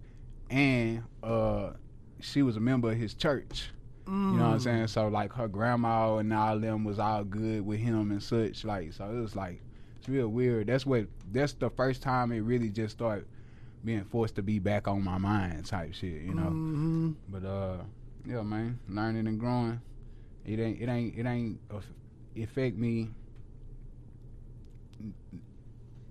[0.51, 1.73] and uh,
[2.21, 3.71] she was a member of his church.
[4.05, 4.87] You know what I'm saying?
[4.89, 8.65] So like her grandma and all them was all good with him and such.
[8.65, 9.63] Like so it was like
[9.97, 10.67] it's real weird.
[10.67, 13.27] That's what that's the first time it really just started
[13.85, 16.51] being forced to be back on my mind type shit, you know.
[16.51, 17.77] hmm But uh
[18.27, 19.81] yeah man, learning and growing.
[20.45, 21.61] It ain't it ain't it ain't
[22.37, 23.11] affect me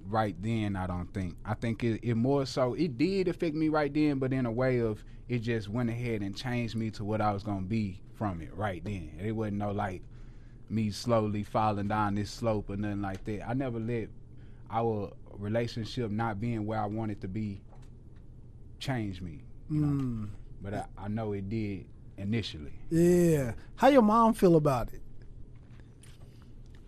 [0.08, 1.36] right then, I don't think.
[1.46, 4.52] I think it, it more so it did affect me right then, but in a
[4.52, 8.02] way of it just went ahead and changed me to what I was gonna be
[8.14, 9.12] from it right then.
[9.24, 10.02] It wasn't no like
[10.70, 13.48] me slowly falling down this slope or nothing like that.
[13.48, 14.10] I never let
[14.70, 17.62] our relationship not being where I wanted it to be
[18.80, 19.44] changed me.
[19.70, 20.04] You know?
[20.04, 20.30] Mm.
[20.62, 21.86] But I, I know it did
[22.18, 22.74] initially.
[22.90, 23.54] Yeah.
[23.76, 25.02] How your mom feel about it?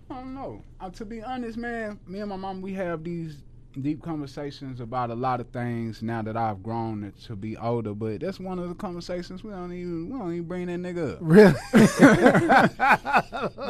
[0.09, 0.63] I don't know.
[0.79, 3.37] Uh, to be honest, man, me and my mom, we have these
[3.81, 7.93] deep conversations about a lot of things now that I've grown to be older.
[7.93, 11.13] But that's one of the conversations we don't even we don't even bring that nigga
[11.13, 11.19] up.
[11.21, 11.53] Really?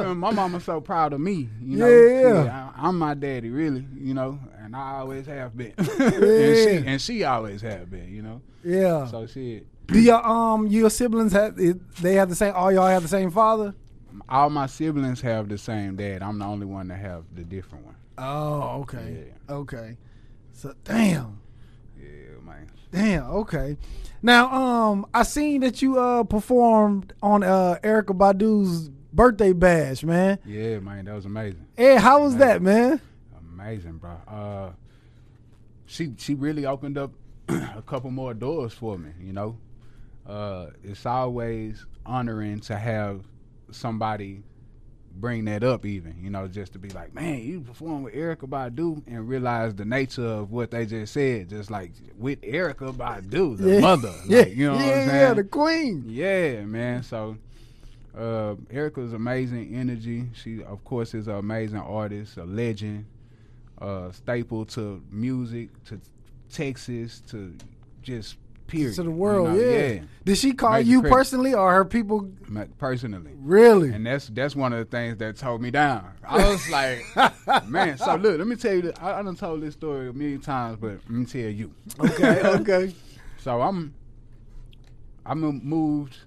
[0.15, 1.49] My mama's so proud of me.
[1.61, 2.43] You know, Yeah.
[2.43, 3.85] Shit, I, I'm my daddy, really.
[3.97, 5.73] You know, and I always have been.
[5.77, 8.13] and she and she always have been.
[8.13, 9.07] You know, yeah.
[9.07, 9.67] so shit.
[9.87, 12.53] Do your um your siblings have they have the same?
[12.55, 13.75] All y'all have the same father?
[14.29, 16.21] All my siblings have the same dad.
[16.21, 17.95] I'm the only one that have the different one.
[18.17, 19.97] Oh, okay, okay.
[20.53, 21.39] So damn,
[21.99, 22.69] Yeah, man.
[22.91, 23.23] damn.
[23.25, 23.77] Okay.
[24.21, 30.39] Now, um, I seen that you uh performed on uh Erykah Badu's birthday bash, man.
[30.45, 31.05] Yeah, man.
[31.05, 31.65] That was amazing.
[31.75, 33.01] Hey, how was that, man?
[33.53, 34.11] Amazing, bro.
[34.27, 34.71] Uh,
[35.85, 37.11] she she really opened up
[37.49, 39.11] a couple more doors for me.
[39.19, 39.57] You know,
[40.27, 43.21] uh, it's always honoring to have
[43.71, 44.43] somebody
[45.15, 48.49] bring that up, even you know, just to be like, man, you perform with Erykah
[48.49, 53.57] Badu and realize the nature of what they just said, just like with Erykah Badu,
[53.57, 53.79] the Yeah.
[53.79, 54.13] mother.
[54.27, 55.19] yeah, Like, you know yeah, what I'm saying?
[55.21, 56.03] yeah, the queen.
[56.07, 57.03] Yeah, man.
[57.03, 57.37] So
[58.17, 60.29] uh, Erykah's amazing energy.
[60.33, 63.05] She, of course, is an amazing artist, a legend,
[63.81, 65.99] uh, staple to music, to
[66.51, 67.55] Texas, to
[68.01, 68.35] just
[68.67, 68.95] period.
[68.95, 69.99] To the world, You know, yeah.
[70.25, 71.13] Did she call Major you credit.
[71.15, 72.29] personally or her people?
[72.77, 73.31] Personally.
[73.37, 73.91] Really?
[73.91, 76.05] And that's that's one of the things that told me down.
[76.27, 77.97] I was like, man.
[77.97, 78.81] So look, let me tell you.
[78.83, 78.93] This.
[79.01, 81.73] I, I done told this story a million times, but let me tell you.
[81.99, 82.95] okay, okay.
[83.39, 83.93] So I'm
[85.25, 86.17] I mo- moved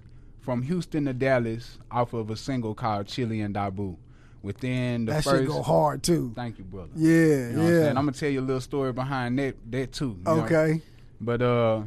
[0.41, 3.97] from Houston to Dallas off of a single called Chili and Dabu.
[4.43, 6.31] Within the That first should go hard too.
[6.35, 6.91] Thank you, brother.
[6.95, 7.79] Yeah, You know what I'm yeah.
[7.81, 7.87] saying?
[7.97, 10.17] I'm gonna tell you a little story behind that that too.
[10.23, 10.41] know?
[10.43, 10.81] okay.
[11.19, 11.81] But uh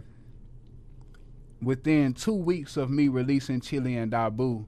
[1.62, 4.66] within two weeks of me releasing Chili and Dabu,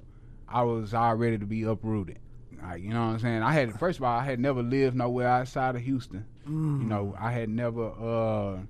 [0.48, 2.18] I was all ready to be uprooted.
[2.62, 3.42] Like, you know what I'm saying?
[3.42, 6.24] I had first of all, I had never lived nowhere outside of Houston.
[6.48, 6.82] Mm.
[6.82, 8.60] You know, I had never uh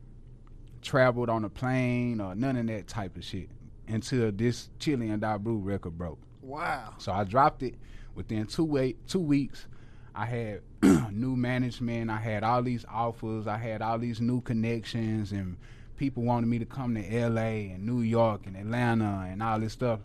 [0.80, 3.48] traveled on a plane or none of that type of shit
[3.86, 6.18] until this Chili and Dabu record broke.
[6.40, 6.94] Wow.
[6.98, 7.74] So I dropped it
[8.14, 9.66] within two wait two weeks.
[10.14, 10.60] I had
[11.10, 12.10] new management.
[12.10, 13.46] I had all these offers.
[13.46, 15.56] I had all these new connections, and
[16.02, 17.70] people wanted me to come to L.A.
[17.70, 20.00] and New York and Atlanta and all this stuff.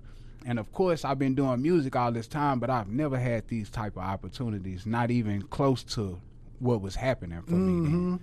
[0.45, 3.71] And of course, I've been doing music all this time, but I've never had these
[3.71, 6.21] type of opportunities, not even close to
[6.59, 7.89] what was happening for me.
[7.89, 8.19] Then.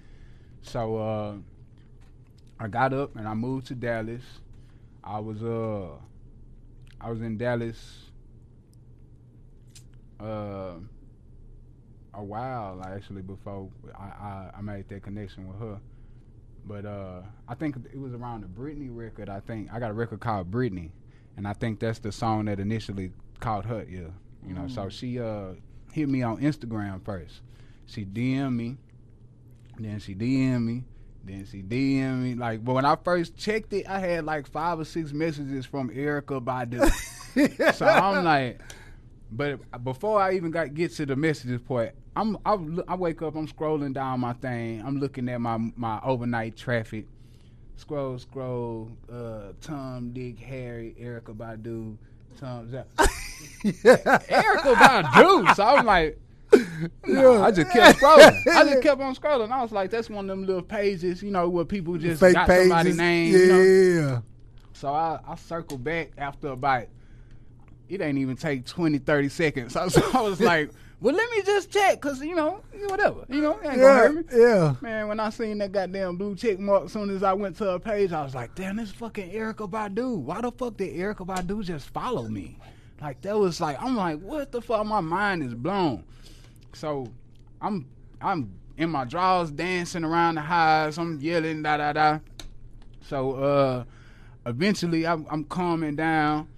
[0.63, 1.35] So uh,
[2.61, 4.23] I got up and I moved to Dallas.
[5.03, 5.97] I was uh
[7.01, 8.05] I was in Dallas
[10.21, 10.75] uh
[12.15, 15.81] a while actually before I, I, I made that connection with her.
[16.66, 19.72] But uh I think it was around the Britney record, I think.
[19.72, 20.90] I got a record called Britney
[21.37, 24.12] and I think that's the song that initially caught her ear.
[24.46, 25.55] You know, so she uh
[25.92, 27.40] hit me on Instagram first.
[27.87, 28.77] She DM me,
[29.79, 30.85] then she DM me,
[31.24, 32.35] then she DM me.
[32.35, 35.90] Like, but when I first checked it, I had like five or six messages from
[35.90, 37.72] Erykah Badu.
[37.74, 38.61] so I'm like,
[39.37, 42.57] but before I even got get to the messages part, I'm I,
[42.88, 47.07] I wake up, I'm scrolling down my thing, I'm looking at my my overnight traffic.
[47.77, 48.90] Scroll, scroll.
[49.12, 51.97] Uh, Tom, Dick, Harry, Erykah Badu,
[52.38, 52.68] Tom.
[53.64, 55.55] Erykah Badu.
[55.57, 56.18] So I'm like,
[57.07, 58.47] no, I just kept scrolling.
[58.53, 59.51] I just kept on scrolling.
[59.51, 62.35] I was like, that's one of them little pages, you know, where people just Fake
[62.35, 62.68] got pages.
[62.68, 63.33] somebody's name.
[63.33, 63.38] Yeah.
[63.38, 64.23] You know?
[64.73, 66.87] So I, I circled back after about,
[67.88, 69.73] it ain't even take 20, 30 seconds.
[69.75, 70.70] So, so I was like,
[71.01, 73.25] well, let me just check, because, you know, whatever.
[73.29, 73.94] You know, ain't Yeah.
[73.94, 74.23] hurt me.
[74.33, 74.75] Yeah.
[74.81, 77.64] Man, when I seen that goddamn blue check mark, as soon as I went to
[77.64, 80.16] her page, I was like, damn, this fucking Erykah Badu.
[80.16, 82.59] Why the fuck did Erykah Badu just follow me?
[83.03, 84.87] Like, that was like, I'm like, what the fuck?
[84.87, 86.05] My mind is blown.
[86.73, 87.07] So,
[87.61, 87.87] I'm
[88.20, 90.97] I'm in my drawers dancing around the house.
[90.97, 92.18] I'm yelling, da da da.
[93.03, 93.85] So, uh,
[94.47, 96.49] eventually, I'm, I'm calming down.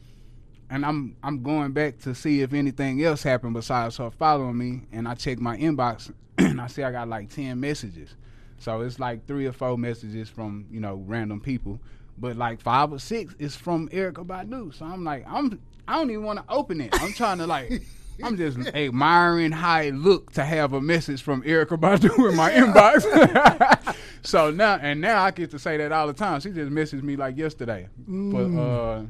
[0.70, 4.82] And I'm I'm going back to see if anything else happened besides her following me.
[4.92, 8.14] And I check my inbox and I see I got like ten messages.
[8.58, 11.78] So it's like three or four messages from you know random people,
[12.18, 14.74] but like five or six is from Erykah Badu.
[14.74, 16.90] So I'm like I'm I don't even want to open it.
[17.00, 17.82] I'm trying to like.
[18.22, 22.50] I'm just admiring how it looked to have a message from Erykah Badu in my
[22.50, 23.94] inbox.
[24.22, 26.40] so now and now I get to say that all the time.
[26.40, 27.88] She just messaged me like yesterday.
[28.08, 29.02] But uh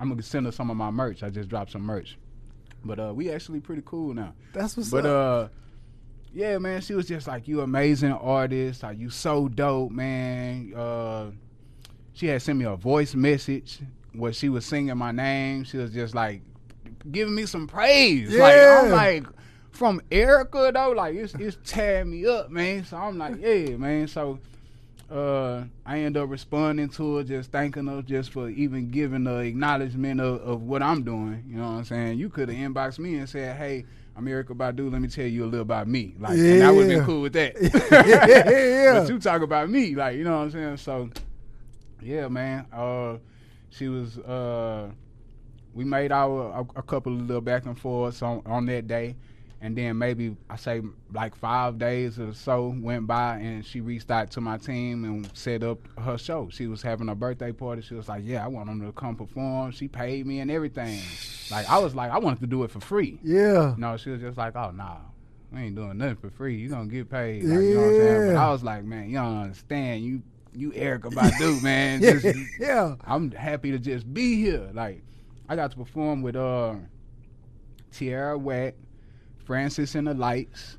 [0.00, 1.22] I'm gonna send her some of my merch.
[1.22, 2.18] I just dropped some merch.
[2.84, 4.32] But uh we actually pretty cool now.
[4.52, 5.46] That's what's But up.
[5.46, 5.48] uh
[6.32, 10.72] yeah, man, she was just like you amazing artist, like you so dope, man.
[10.74, 11.30] Uh
[12.12, 13.78] she had sent me a voice message
[14.14, 15.64] where she was singing my name.
[15.64, 16.42] She was just like
[17.10, 18.34] giving me some praise.
[18.34, 19.26] Like I'm like
[19.70, 22.84] from Erykah though, like it's it's tearing me up, man.
[22.84, 24.08] So I'm like, yeah, man.
[24.08, 24.38] So
[25.10, 29.38] uh I end up responding to her, just thanking her just for even giving the
[29.38, 31.44] acknowledgement of, of what I'm doing.
[31.48, 32.18] You know what I'm saying?
[32.18, 33.84] You could have inboxed me and said, Hey,
[34.16, 36.14] I'm Erykah Badu, let me tell you a little about me.
[36.18, 37.54] Like and I would have been cool with that.
[38.90, 39.00] yeah.
[39.00, 40.76] But you talk about me, like you know what I'm saying.
[40.78, 41.10] So,
[42.02, 42.66] yeah, man.
[42.72, 43.16] Uh,
[43.70, 44.18] she was.
[44.18, 44.90] Uh,
[45.72, 49.16] we made our a, a couple of little back and forths on on that day,
[49.62, 50.80] and then maybe I say
[51.12, 55.30] like five days or so went by, and she reached out to my team and
[55.36, 56.48] set up her show.
[56.50, 57.82] She was having a birthday party.
[57.82, 61.00] She was like, "Yeah, I want them to come perform." She paid me and everything.
[61.50, 63.18] Like I was like, I wanted to do it for free.
[63.22, 63.74] yeah.
[63.76, 64.96] No, she was just like, oh, nah,
[65.52, 66.56] we ain't doing nothing for free.
[66.56, 67.44] You gonna get paid.
[67.44, 68.26] Like, You know what I'm saying?
[68.28, 68.46] But Yeah.
[68.46, 70.02] I was like, man, you don't understand.
[70.04, 70.22] You
[70.54, 72.00] you Erykah Badu, man.
[72.02, 72.26] Just,
[72.58, 72.96] yeah.
[73.04, 74.68] I'm happy to just be here.
[74.72, 75.02] Like,
[75.48, 76.74] I got to perform with uh
[77.92, 78.74] Tierra Whack,
[79.50, 80.78] Francis and the Lights,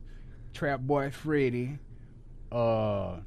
[0.54, 1.78] Trap Boy Freddy,
[2.54, 3.18] uh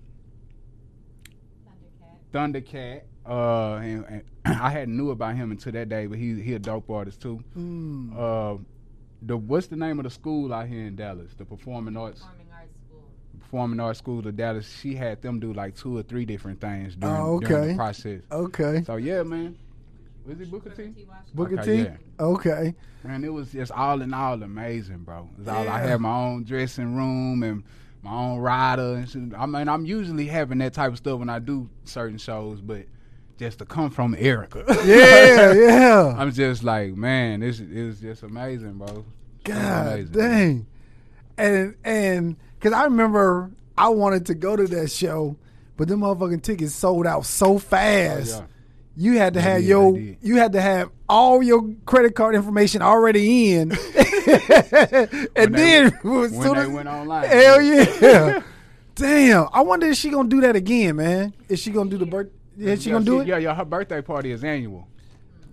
[2.33, 3.03] Thundercat.
[3.27, 6.59] Uh, and, and I hadn't knew about him until that day, but he he a
[6.59, 7.45] dope artist too.
[7.55, 8.17] Mm.
[8.17, 8.57] Uh,
[9.21, 11.35] the what's the name of the school out here in Dallas?
[11.37, 13.03] The Performing Arts Performing arts school.
[13.41, 14.79] Performing Arts School of Dallas.
[14.81, 18.23] She had them do like two or three different things during, Oh, during the process.
[18.33, 18.83] Okay.
[18.87, 19.59] So yeah, man.
[20.27, 20.77] Was it Booker T?
[20.89, 21.07] T.
[21.09, 21.35] Washington.
[21.35, 21.83] Booker Okay, T.
[21.83, 21.97] yeah.
[22.19, 22.75] Okay.
[23.03, 25.29] Man, it was just all in all amazing, bro.
[25.39, 25.87] It's all I Yeah.
[25.89, 27.63] had my own dressing room and
[28.03, 29.23] my own rider and shit.
[29.37, 32.87] I mean, I'm usually having that type of stuff when I do certain shows, but
[33.39, 35.53] just to come from Erykah, Yeah.
[35.69, 36.15] yeah.
[36.17, 39.05] I'm just like, man, this is just amazing, bro.
[39.45, 40.13] God amazing.
[40.13, 40.67] dang.
[41.37, 45.37] And and because I remember I wanted to go to that show,
[45.77, 48.37] but them motherfucking tickets sold out so fast.
[48.37, 48.47] Oh, yeah.
[48.97, 52.81] You had to have did, your you had to have all your credit card information
[52.81, 53.79] already in, and
[55.35, 57.29] they- then as when soon they as- went online.
[57.29, 58.41] hell yeah,
[58.95, 59.49] damn!
[59.53, 61.35] I wonder if she gonna do that again, man.
[61.49, 62.29] Is she gonna do the birth?
[62.57, 63.55] Yeah, she Yeah, gonna do it, Yeah, yeah.
[63.55, 64.87] Her birthday party is annual.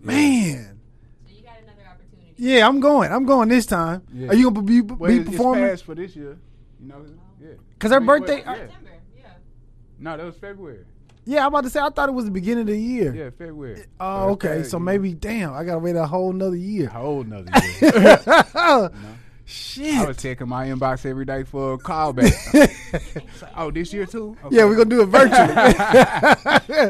[0.01, 0.79] man.
[1.25, 2.33] So you got another opportunity.
[2.37, 3.11] Yeah, I'm going.
[3.11, 4.03] I'm going this time.
[4.13, 4.27] Yeah.
[4.29, 5.63] Are you gonna be, be Well, it's, it's performing?
[5.67, 6.37] past for this year.
[6.79, 7.03] You know,
[7.41, 7.47] yeah.
[7.79, 8.57] Cause her I mean, what- birthday- uh, Yeah.
[8.67, 8.89] September.
[9.17, 9.23] Yeah.
[9.97, 10.85] No, that was February.
[11.25, 11.79] Yeah, I'm about to say.
[11.79, 13.13] I thought it was the beginning of the year.
[13.13, 13.85] Yeah, February.
[13.99, 14.63] Oh, okay.
[14.63, 16.87] So maybe, damn, I gotta wait a whole nother year.
[16.89, 18.91] How old another year?
[19.51, 19.95] Shit.
[19.95, 22.31] I was checking my inbox every day for a callback.
[23.55, 24.35] Oh, this year too?
[24.49, 25.53] yeah, we're gonna do it virtually.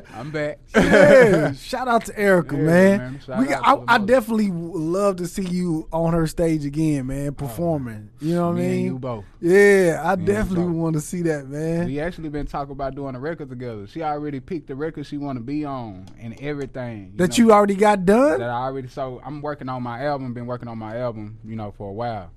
[0.16, 0.60] I'm back.
[0.76, 1.54] yeah.
[1.54, 3.20] Shout out to Erykah, Yeah, man.
[3.28, 3.40] man.
[3.40, 7.32] We to I, I definitely love to see you on her stage again, man, oh,
[7.32, 8.10] performing.
[8.20, 8.98] You know what I Me and you mean?
[9.00, 9.26] both.
[9.42, 11.86] Yeah, I Me definitely want to see that, man.
[11.88, 13.88] We actually been talking about doing a record together.
[13.88, 17.14] She already picked the record she want to be on and everything.
[17.16, 18.40] that know, you already got done.
[18.40, 20.34] that I already so I'm working on my album.
[20.34, 22.32] Been working on my album, you know, for a while.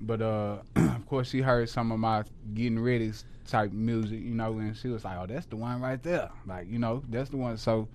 [0.00, 3.12] But uh, of course, she heard some of my getting ready
[3.46, 6.68] type music, you know, and she was like, "Oh, that's the one right there." Like,
[6.68, 7.56] you know, that's the one.
[7.56, 7.88] So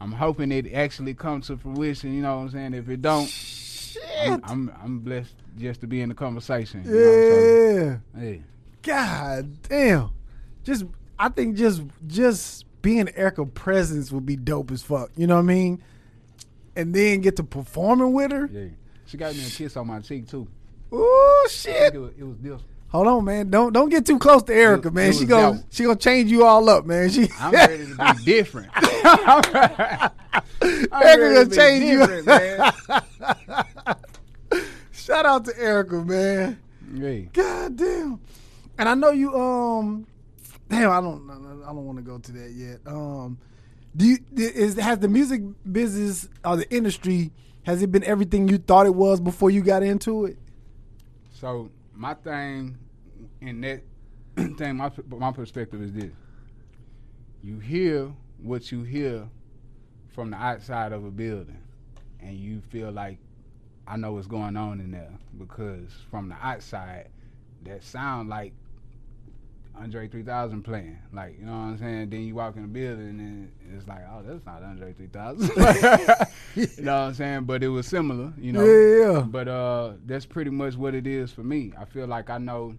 [0.00, 2.14] I'm hoping it actually comes to fruition.
[2.14, 2.74] You know what I'm saying?
[2.74, 4.02] If it don't, Shit.
[4.26, 6.84] I'm I'm, I'm blessed just to be in the conversation.
[6.84, 8.20] You know, yeah.
[8.20, 8.42] hey.
[8.82, 10.10] God damn.
[10.62, 10.84] Just
[11.18, 15.10] I think just just being Erykah presence would be dope as fuck.
[15.16, 15.82] You know what I mean?
[16.76, 18.46] And then get to performing with her.
[18.52, 18.68] Yeah.
[19.06, 20.48] She got me a kiss on my cheek too.
[20.96, 21.94] Oh shit.
[21.94, 22.60] It was, it was this.
[22.88, 23.50] Hold on, man.
[23.50, 25.12] Don't don't get too close to Erykah, man.
[25.12, 27.10] She gonna she gonna change you all up, man.
[27.10, 28.70] She I'm ready to be different.
[28.74, 29.42] I'm
[30.60, 32.24] Erykah ready gonna to be change you.
[32.24, 32.72] man.
[34.92, 36.60] Shout out to Erykah, man.
[36.94, 37.18] Yeah.
[37.32, 38.20] God damn.
[38.78, 40.06] And I know you um
[40.68, 41.28] damn, I don't
[41.64, 42.78] I don't want to go to that yet.
[42.86, 43.38] Um
[43.96, 47.32] do you is has the music business or the industry
[47.64, 50.38] has it been everything you thought it was before you got into it?
[51.34, 52.78] So my thing
[53.40, 53.82] in that
[54.56, 56.12] thing, my my perspective is this:
[57.42, 59.28] you hear what you hear
[60.14, 61.60] from the outside of a building,
[62.20, 63.18] and you feel like
[63.86, 67.08] I know what's going on in there because from the outside,
[67.64, 68.52] that sound like
[69.76, 70.98] Andre 3000 playing.
[71.12, 72.10] Like, you know what I'm saying?
[72.10, 75.48] Then you walk in the building and it's like, oh, that's not Andre 3000.
[76.54, 77.44] you know what I'm saying?
[77.44, 78.64] But it was similar, you know.
[78.64, 79.20] Yeah, yeah.
[79.20, 81.72] But uh, that's pretty much what it is for me.
[81.78, 82.76] I feel like I know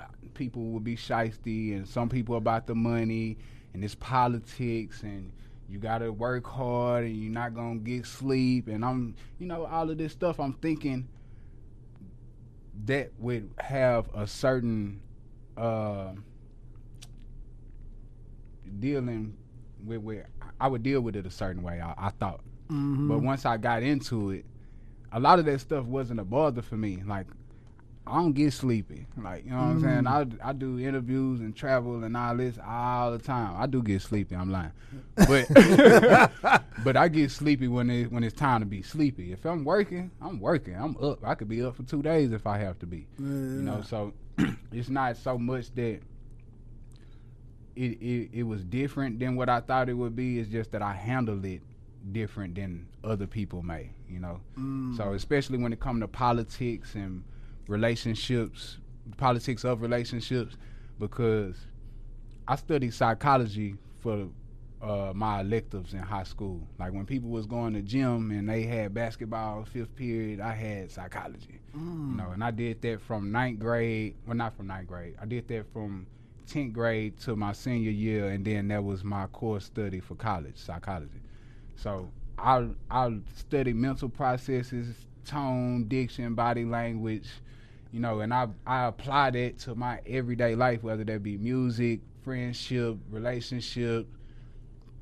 [0.00, 3.36] uh, people will be shisty and some people about the money
[3.74, 5.32] and it's politics and
[5.68, 9.90] you gotta work hard and you're not gonna get sleep and I'm you know all
[9.90, 11.08] of this stuff I'm thinking
[12.84, 15.00] that would have a certain
[15.56, 16.12] uh,
[18.80, 19.36] dealing
[19.84, 20.26] with, with
[20.60, 21.80] I would deal with it a certain way.
[21.80, 22.40] I, I thought,
[22.70, 23.08] Mm-hmm.
[23.08, 24.46] but once I got into it,
[25.12, 27.02] a lot of that stuff wasn't a bother for me.
[27.06, 27.26] Like
[28.06, 29.06] I don't get sleepy.
[29.22, 30.06] Like you know what I'm saying.
[30.06, 33.54] I I do interviews and travel and all this all the time.
[33.58, 34.34] I do get sleepy.
[34.34, 34.72] I'm lying,
[35.14, 35.46] but
[36.84, 39.30] but I get sleepy when it when it's time to be sleepy.
[39.32, 40.74] If I'm working, I'm working.
[40.74, 41.18] I'm up.
[41.22, 43.06] I could be up for two days if I have to be.
[43.18, 44.14] You know, so
[44.72, 46.00] it's not so much that
[47.76, 50.38] it, it it was different than what I thought it would be.
[50.38, 51.62] It's just that I handled it
[52.12, 53.90] different than other people may.
[54.08, 54.96] You know, mm.
[54.96, 57.24] so especially when it comes to politics and
[57.68, 58.78] relationships,
[59.16, 60.56] politics of relationships,
[60.98, 61.56] because
[62.46, 64.28] I studied psychology for
[64.84, 66.60] uh, my electives in high school.
[66.78, 70.90] Like when people was going to gym and they had basketball fifth period, I had
[70.90, 71.60] psychology.
[71.74, 74.14] You know, and I did that from ninth grade.
[74.26, 75.16] Well, not from ninth grade.
[75.20, 76.06] I did that from
[76.46, 80.56] tenth grade to my senior year, and then that was my core study for college,
[80.56, 81.22] psychology.
[81.76, 84.94] So I I study mental processes,
[85.24, 87.28] tone, diction, body language,
[87.90, 92.00] you know, and I I apply that to my everyday life, whether that be music,
[92.22, 94.06] friendship, relationship,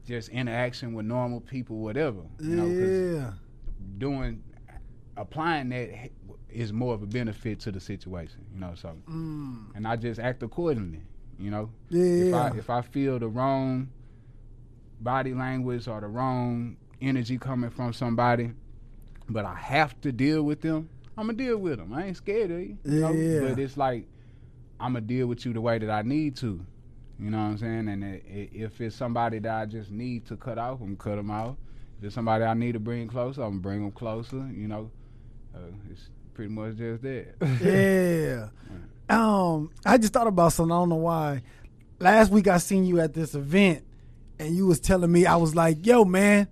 [0.07, 2.23] just interaction with normal people, whatever.
[2.41, 3.33] You know, 'cause yeah.
[3.99, 4.43] doing
[5.17, 6.11] applying that
[6.49, 8.75] is more of a benefit to the situation, you know.
[8.75, 9.75] So, mm.
[9.75, 11.03] and I just act accordingly,
[11.39, 11.71] you know.
[11.89, 12.03] yeah.
[12.03, 13.89] If I if I feel the wrong
[15.01, 18.53] body language or the wrong energy coming from somebody,
[19.29, 21.93] but I have to deal with them, I'm gonna deal with them.
[21.93, 23.13] I ain't scared of you, you know?
[23.13, 23.41] Yeah.
[23.49, 24.07] But it's like
[24.81, 26.65] I'm gonna deal with you the way that I need to.
[27.23, 27.89] You know what I'm saying?
[27.89, 31.17] And i- i- if it's somebody that I just need to cut off, I'm cut
[31.17, 31.57] them off.
[31.99, 34.49] If it's somebody I need to bring closer, I'm gonna bring them closer.
[34.53, 34.91] You know,
[35.55, 35.59] uh,
[35.91, 37.35] it's pretty much just that.
[37.63, 38.49] Yeah.
[39.09, 40.73] Um, I just thought about something.
[40.73, 41.43] I don't know why.
[41.99, 43.85] Last week I seen you at this event,
[44.39, 46.49] and you was telling me I was like, "Yo, man,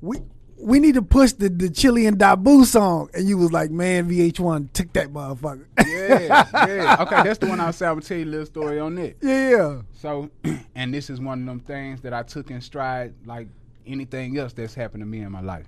[0.00, 0.18] we
[0.62, 4.72] we need to push the the Chilean Dabu song," and you was like, "Man, VH1
[4.72, 6.96] took that motherfucker." yeah, yeah.
[7.00, 7.90] Okay, that's the one I was saying.
[7.90, 9.16] I'm gonna tell you a little story on it.
[9.20, 9.80] yeah.
[9.92, 10.30] So,
[10.74, 13.48] and this is one of them things that I took in stride, like
[13.86, 15.66] anything else that's happened to me in my life.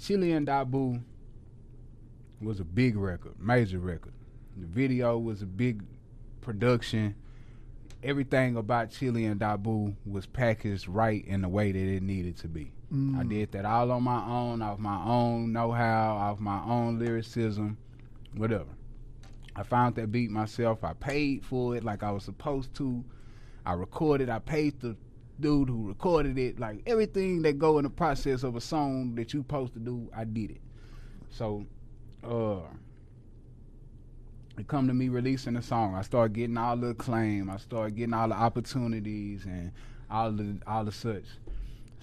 [0.00, 1.02] Chili and Dabu
[2.40, 4.12] was a big record, major record.
[4.56, 5.82] The video was a big
[6.40, 7.14] production.
[8.02, 12.48] Everything about Chili and Dabu was packaged right in the way that it needed to
[12.48, 12.72] be.
[12.92, 17.76] I did that all on my own, off my own know-how, off my own lyricism,
[18.36, 18.70] whatever.
[19.56, 20.84] I found that beat myself.
[20.84, 23.04] I paid for it like I was supposed to.
[23.64, 24.30] I recorded.
[24.30, 24.96] I paid the
[25.40, 26.60] dude who recorded it.
[26.60, 30.08] Like everything that go in the process of a song that you supposed to do,
[30.16, 30.60] I did it.
[31.30, 31.66] So,
[32.22, 32.60] uh,
[34.58, 35.96] it come to me releasing a song.
[35.96, 37.50] I start getting all the acclaim.
[37.50, 39.72] I start getting all the opportunities and
[40.08, 41.24] all the all the such.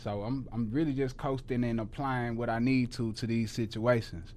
[0.04, 4.34] So I'm I'm really just coasting and applying what I need to to these situations.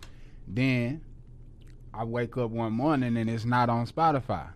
[0.47, 1.01] Then
[1.93, 4.51] I wake up one morning and it's not on Spotify.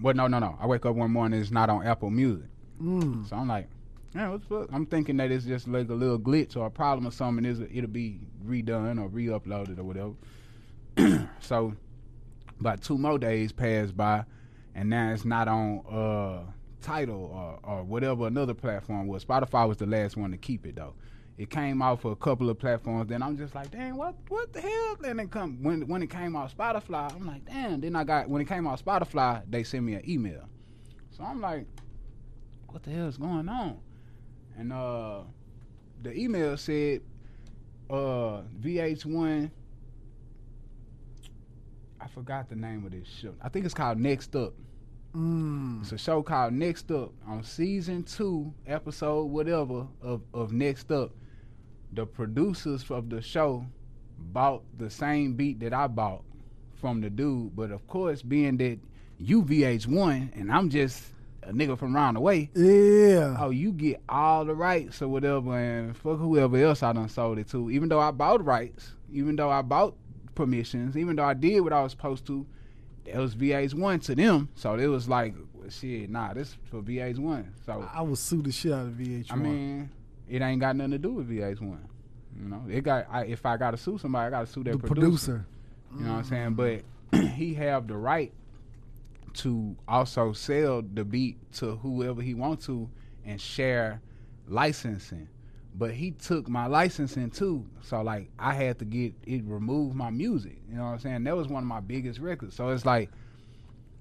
[0.00, 0.56] Well, no, no, no.
[0.58, 2.48] I wake up one morning it's not on Apple Music.
[2.82, 3.28] Mm.
[3.28, 3.68] So I'm like,
[4.14, 4.68] man, what the fuck?
[4.72, 7.44] I'm thinking that it's just like a little glitch or a problem or something.
[7.44, 11.28] Is it'll be redone or re-uploaded or whatever.
[11.40, 11.74] so
[12.58, 14.24] about two more days passed by,
[14.74, 16.50] and now it's not on uh
[16.82, 19.24] title or, or whatever another platform was.
[19.24, 20.94] Spotify was the last one to keep it though.
[21.38, 23.08] It came out for a couple of platforms.
[23.08, 24.96] Then I'm just like, damn, what what the hell?
[25.00, 27.80] Then it come when when it came out Spotify, I'm like, damn.
[27.80, 30.48] Then I got when it came out Spotify, they sent me an email.
[31.10, 31.66] So I'm like,
[32.68, 33.78] what the hell is going on?
[34.58, 35.20] And uh,
[36.02, 37.02] the email said,
[37.90, 39.50] uh, VH1.
[42.00, 43.34] I forgot the name of this show.
[43.42, 44.54] I think it's called Next Up.
[45.16, 45.80] Mm.
[45.82, 51.10] It's a show called Next Up on season two, episode whatever of, of Next Up.
[51.92, 53.64] The producers of the show
[54.18, 56.22] bought the same beat that I bought
[56.74, 58.78] from the dude, but of course, being that
[59.18, 61.02] you VH1 and I'm just
[61.42, 63.36] a nigga from around the way, Yeah.
[63.38, 67.38] oh, you get all the rights or whatever, and fuck whoever else I done sold
[67.38, 67.70] it to.
[67.70, 69.96] Even though I bought rights, even though I bought
[70.34, 72.44] permissions, even though I did what I was supposed to,
[73.06, 74.48] that was VH1 to them.
[74.54, 75.34] So it was like,
[75.70, 77.46] shit, nah, this for VH1.
[77.64, 79.32] So I would sue the shit out of VH1.
[79.32, 79.90] I mean,
[80.28, 81.78] it ain't got nothing to do with VH1.
[82.38, 83.06] You know, it got.
[83.10, 85.06] I, if I got to sue somebody, I got to sue their the producer.
[85.08, 85.46] producer.
[85.98, 86.54] You know what I'm saying?
[86.54, 86.82] But
[87.34, 88.32] he have the right
[89.34, 92.88] to also sell the beat to whoever he wants to
[93.24, 94.00] and share
[94.48, 95.28] licensing.
[95.78, 97.66] But he took my licensing too.
[97.82, 100.58] So like I had to get it removed my music.
[100.70, 101.24] You know what I'm saying?
[101.24, 102.54] That was one of my biggest records.
[102.54, 103.10] So it's like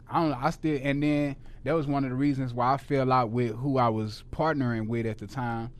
[0.10, 0.30] I don't.
[0.32, 3.32] know, I still, and then that was one of the reasons why I fell out
[3.32, 5.72] with who I was partnering with at the time,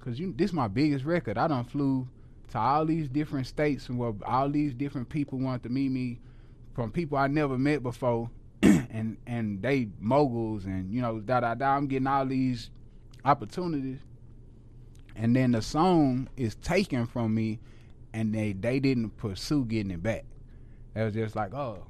[0.00, 1.36] cause you this my biggest record.
[1.36, 2.08] I done flew
[2.50, 6.20] to all these different states and where all these different people wanted to meet me,
[6.74, 8.30] from people I never met before,
[8.62, 11.76] and and they moguls and you know da da da.
[11.76, 12.70] I'm getting all these
[13.24, 13.98] opportunities,
[15.16, 17.58] and then the song is taken from me,
[18.12, 20.24] and they they didn't pursue getting it back.
[20.94, 21.86] It was just like, oh,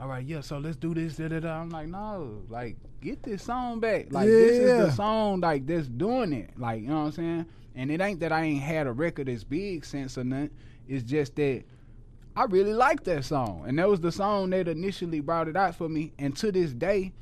[0.00, 1.16] all right, yeah, so let's do this.
[1.16, 1.60] Da, da, da.
[1.60, 4.12] I'm like, no, like get this song back.
[4.12, 6.50] Like this is the song like that's doing it.
[6.58, 7.46] Like you know what I'm saying.
[7.74, 10.50] And it ain't that I ain't had a record as big since or nothing.
[10.88, 11.64] It's just that
[12.34, 15.74] I really like that song, and that was the song that initially brought it out
[15.74, 16.12] for me.
[16.18, 17.12] And to this day,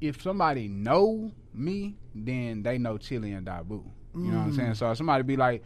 [0.00, 3.82] if somebody know me, then they know Chili and Dabu.
[4.14, 4.70] You know what I'm saying?
[4.72, 4.76] Mm.
[4.76, 5.62] So if somebody be like,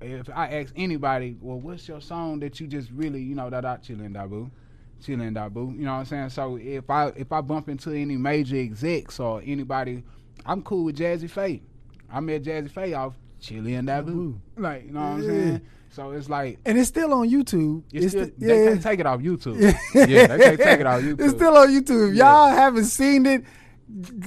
[0.00, 3.64] if I ask anybody, well, what's your song that you just really, you know, that
[3.64, 4.50] out Chili and boo,
[5.02, 5.74] Chili and boo.
[5.76, 6.30] You know what I'm saying?
[6.30, 10.02] So if I if I bump into any major execs or anybody,
[10.46, 11.60] I'm cool with Jazze Pha.
[12.10, 14.40] I met Jazze Pha off Chili and boo.
[14.56, 15.60] Like you know what I'm saying?
[15.90, 17.82] So it's like And it's still on YouTube.
[17.92, 19.60] it's still, the- they can't take it off YouTube.
[19.94, 21.20] yeah, they can't take it off YouTube.
[21.20, 22.10] It's still on YouTube.
[22.10, 22.30] If Yeah.
[22.32, 23.44] y'all haven't seen it,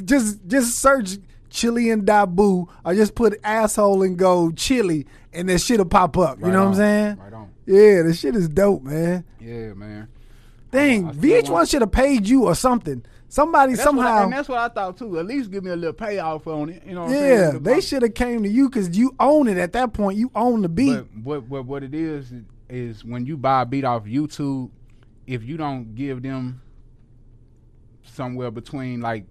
[0.03, 1.17] just just search
[1.51, 6.39] Chili and Dabu or just put asshole and go chili and that shit'll pop up.
[6.39, 7.17] You Right know what I'm saying?
[7.17, 7.49] Right on.
[7.65, 9.23] Yeah, the shit is dope, man.
[9.39, 10.07] Yeah, man.
[10.71, 13.03] Dang, I still VH1 want- should have paid you or something.
[13.27, 14.23] Somebody That's what I- somehow.
[14.23, 15.19] and that's what I thought too.
[15.19, 16.83] At least give me a little payoff on it.
[16.85, 17.53] You know what I'm saying?
[17.53, 20.17] yeah, they should have came to you because you own it at that point.
[20.17, 20.95] You own the beat.
[20.95, 22.33] But what what what it is
[22.69, 24.69] is when you buy a beat off YouTube,
[25.27, 26.61] if you don't give them
[28.03, 29.25] somewhere between like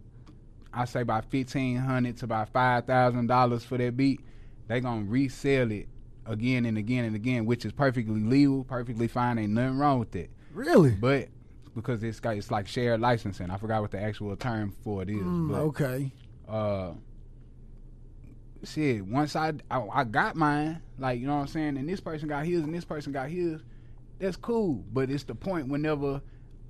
[0.72, 4.20] I say about fifteen hundred to about five thousand dollars for that beat,
[4.68, 5.88] they gonna resell it
[6.26, 10.14] again and again and again, which is perfectly legal, perfectly fine, ain't nothing wrong with
[10.14, 10.30] it.
[10.52, 10.90] really?
[10.90, 11.28] But
[11.74, 15.10] because it's got it's like shared licensing, I forgot what the actual term for it
[15.10, 15.16] is.
[15.16, 16.12] Mm, but okay.
[16.48, 16.92] uh
[18.64, 22.00] shit once I, I I got mine like you know what I'm saying and this
[22.00, 23.62] person got his and this person got his
[24.18, 26.20] that's cool but it's the point whenever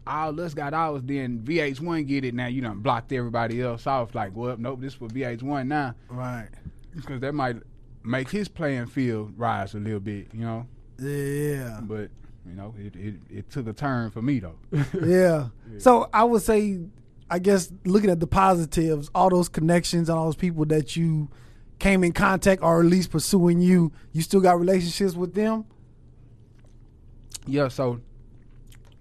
[0.07, 4.15] all us got ours then VH1 get it now you done blocked everybody else off
[4.15, 6.49] like well nope this for VH1 now Right.
[6.95, 7.57] because that might
[8.03, 10.67] make his playing field rise a little bit you know
[10.99, 11.81] Yeah.
[11.83, 12.11] but
[12.47, 14.57] you know it it, it took a turn for me though
[15.05, 15.49] yeah.
[15.79, 16.81] So I would say,
[17.31, 21.29] I guess, looking at the positives, all those connections and all those people that you
[21.79, 25.65] came in contact or at least pursuing you, you still got relationships with them.
[27.47, 28.01] Yeah, so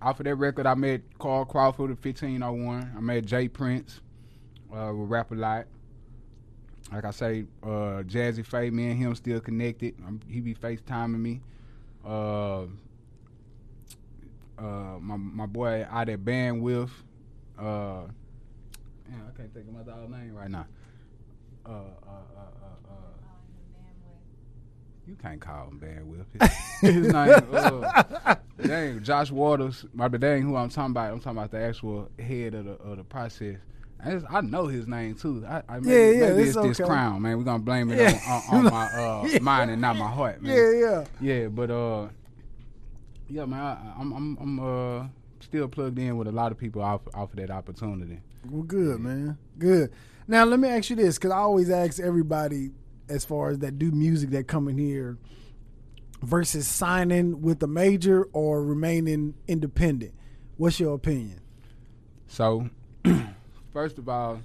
[0.02, 2.94] off of that record, I met Carl Crawford of 1501.
[2.96, 3.48] I met J.
[3.48, 4.02] Prince.
[4.74, 5.66] Uh, we rap a lot.
[6.92, 9.96] Like I say, uh, Jazze Pha, me and him still connected.
[10.06, 11.42] Um he be FaceTiming me.
[12.06, 12.64] Uh,
[14.58, 16.90] uh, my my boy out at Bandwidth.
[17.58, 18.08] Uh,
[19.08, 20.66] man, I can't think of my dog's name right now.
[21.66, 22.96] Uh, uh, uh, uh, uh,
[25.10, 26.52] you can't call him Bandwidth.
[26.82, 29.86] His name, uh, dang, Josh Waters.
[29.94, 31.12] My ain't who I'm talking about.
[31.12, 33.58] I'm talking about the actual head of the of the process.
[34.04, 35.44] I, just, I know his name too.
[35.46, 35.98] I, I maybe, Yeah,
[36.28, 36.88] yeah, maybe it's it's this okay.
[36.88, 37.38] crown, man.
[37.38, 38.20] We're gonna blame it Yeah.
[38.50, 39.40] on, on, on my uh, Yeah.
[39.40, 40.56] mind and not my heart, man.
[40.56, 41.06] Yeah, yeah.
[41.20, 42.08] Yeah, but uh,
[43.28, 45.08] yeah, man, I, I'm I'm I'm uh
[45.42, 48.20] still plugged in with a lot of people off off of that opportunity.
[48.50, 49.38] Well, good, man.
[49.58, 49.92] Good.
[50.28, 52.70] Now, let me ask you this, because I always ask everybody,
[53.10, 55.18] as far as that do music that come in here,
[56.22, 60.14] versus signing with a major or remaining independent.
[60.58, 61.40] What's your opinion?
[62.28, 62.70] So,
[63.74, 64.42] first of all,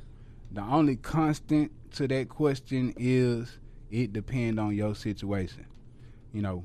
[0.52, 3.58] the only constant to that question is
[3.90, 5.66] it depend on your situation.
[6.32, 6.64] You know,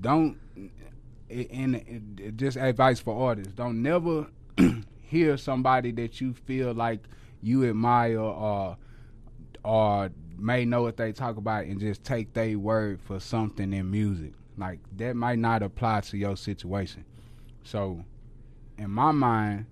[0.00, 0.38] don't
[1.30, 4.26] and just advice for artists: don't never
[5.02, 7.00] hear somebody that you feel like
[7.42, 8.76] you admire or
[9.64, 10.10] or
[10.40, 14.32] may know what they talk about and just take their word for something in music.
[14.56, 17.04] Like that might not apply to your situation.
[17.64, 18.04] So,
[18.76, 19.66] in my mind,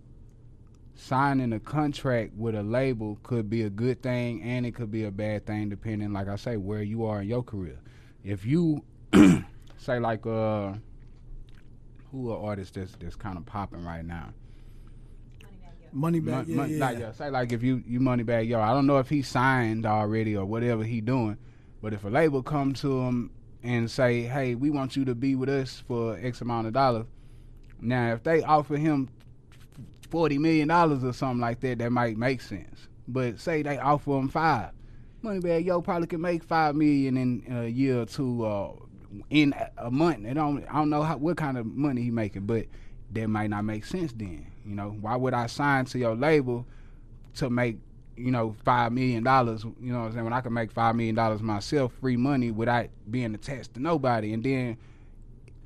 [0.95, 5.05] signing a contract with a label could be a good thing and it could be
[5.05, 7.79] a bad thing depending like I say where you are in your career.
[8.25, 8.83] If you
[9.79, 10.73] say like uh
[12.11, 14.31] who are artists that's that's kind of popping right now?
[15.93, 16.78] Money back, Mon- yeah, mon- yeah.
[16.78, 19.86] like, yeah, say like if you you Moneybagg Yo, I don't know if he signed
[19.86, 21.36] already or whatever he doing,
[21.82, 23.30] but if a label come to him
[23.62, 27.07] and say, hey, we want you to be with us for X amount of dollars,
[27.80, 29.09] now if they offer him
[30.11, 32.89] forty million dollars or something like that, that might make sense.
[33.07, 34.70] But say they offer him five,
[35.24, 38.72] Moneybagg Yo probably can make five million in a year or two, uh,
[39.30, 40.26] in a month.
[40.26, 42.66] I don't, I don't know how, what kind of money he making, but
[43.12, 44.47] that might not make sense then.
[44.69, 46.66] You know, why would I sign to your label
[47.37, 47.79] to make,
[48.16, 50.95] you know, five million dollars, you know what I'm saying, when I can make five
[50.95, 54.35] million dollars myself, free money without being attached to nobody.
[54.35, 54.77] And then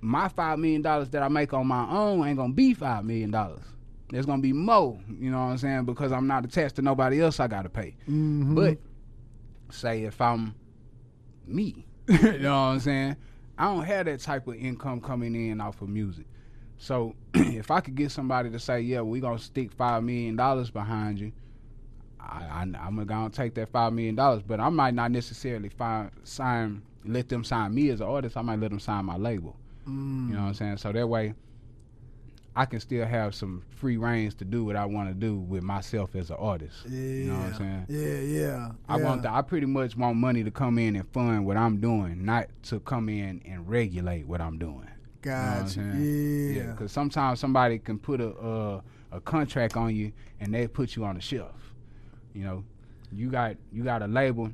[0.00, 3.32] my five million dollars that I make on my own ain't gonna be five million
[3.32, 3.62] dollars.
[4.10, 7.20] There's gonna be more, you know what I'm saying, because I'm not attached to nobody
[7.20, 7.96] else I gotta pay.
[8.08, 8.54] Mhm.
[8.54, 8.78] But
[9.74, 10.54] say if I'm
[11.46, 13.16] me, you know what I'm saying?
[13.58, 16.26] I don't have that type of income coming in off of music.
[16.82, 20.68] So if I could get somebody to say, "Yeah, we're gonna stick five million dollars
[20.68, 21.30] behind you,"
[22.18, 24.42] I, I, I'm gonna take that five million dollars.
[24.42, 28.36] But I might not necessarily find sign let them sign me as an artist.
[28.36, 29.56] I might let them sign my label.
[29.88, 30.28] Mm.
[30.28, 30.76] You know what I'm saying?
[30.78, 31.34] So that way,
[32.56, 35.62] I can still have some free reigns to do what I want to do with
[35.62, 36.78] myself as an artist.
[36.88, 37.86] yeah, You know what I'm saying?
[37.88, 38.72] Yeah, yeah.
[38.88, 39.04] I yeah.
[39.04, 42.24] want the, I pretty much want money to come in and fund what I'm doing,
[42.24, 44.88] not to come in and regulate what I'm doing.
[45.24, 45.80] You know Gotcha.
[45.80, 46.72] Yeah.
[46.72, 48.80] because sometimes somebody can put a uh,
[49.12, 51.74] a contract on you and they put you on the shelf.
[52.34, 52.64] You know,
[53.12, 54.50] you got you got a label.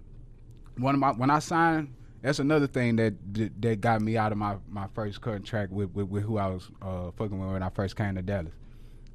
[0.77, 4.33] One of my when I signed, that's another thing that that, that got me out
[4.33, 7.63] of my, my first contract with, with, with who I was uh, fucking with when
[7.63, 8.53] I first came to Dallas.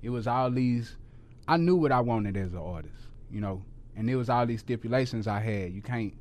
[0.02, 0.96] It was all these.
[1.48, 2.96] I knew what I wanted as an artist,
[3.30, 3.62] you know,
[3.98, 5.74] and it was all these stipulations I had.
[5.74, 6.14] You can't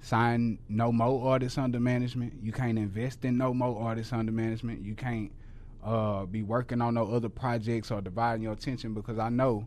[0.00, 2.34] sign no more artists under management.
[2.42, 4.84] You can't invest in no more artists under management.
[4.84, 5.30] You can't
[5.84, 9.66] uh, be working on no other projects or dividing your attention because I know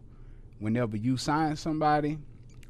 [0.59, 2.17] whenever you sign somebody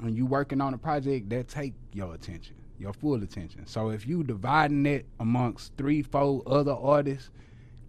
[0.00, 3.66] and you working on a project, that take your attention, your full attention.
[3.66, 7.30] So if you dividing it amongst three, four other artists,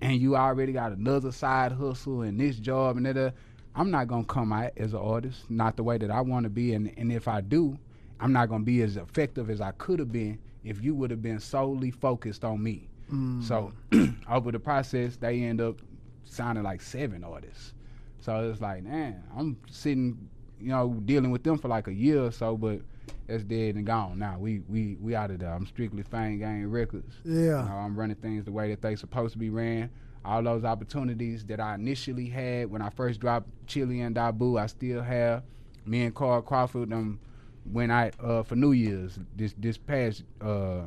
[0.02, 3.34] and you already got another side hustle and this job and that,
[3.74, 6.50] I'm not gonna come out as an artist, not the way that I want to
[6.50, 7.78] be, and and if I do,
[8.20, 11.22] I'm not gonna be as effective as I could have been if you would have
[11.22, 12.89] been solely focused on me.
[13.11, 13.43] Mm.
[13.43, 13.74] So
[14.30, 15.80] over the process, they end up
[16.24, 17.74] signing like seven artists.
[18.20, 20.28] So it's like, man, I'm sitting,
[20.59, 22.80] you know, dealing with them for like a year or so, but
[23.28, 24.18] that's dead and gone.
[24.18, 25.53] Now we we we out of there.
[25.53, 27.16] I'm strictly Fame Game Records.
[27.24, 27.61] You Yeah.
[27.66, 29.91] know, I'm running things the way that they supposed to be ran.
[30.24, 34.66] All those opportunities that I initially had when I first dropped Chili and Dabu, I
[34.68, 35.43] still have.
[35.86, 37.20] Me and Carl Crawford um
[37.66, 40.82] went out uh, for New Year's this this past uh,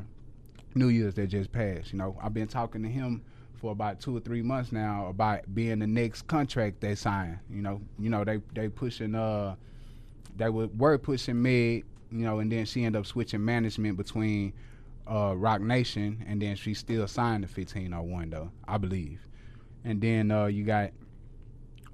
[0.75, 1.93] New Year's that just passed.
[1.93, 3.23] You know, I've been talking to him
[3.55, 7.41] for about two or three months now about being the next contract they sign.
[7.51, 9.57] You know, you know they they pushing uh
[10.37, 14.53] they were were pushing Meg, you know, and then she ended up switching management between
[15.11, 19.21] uh, Roc Nation, and then she still signed the 1501 though, I believe.
[19.85, 20.91] And then uh, you got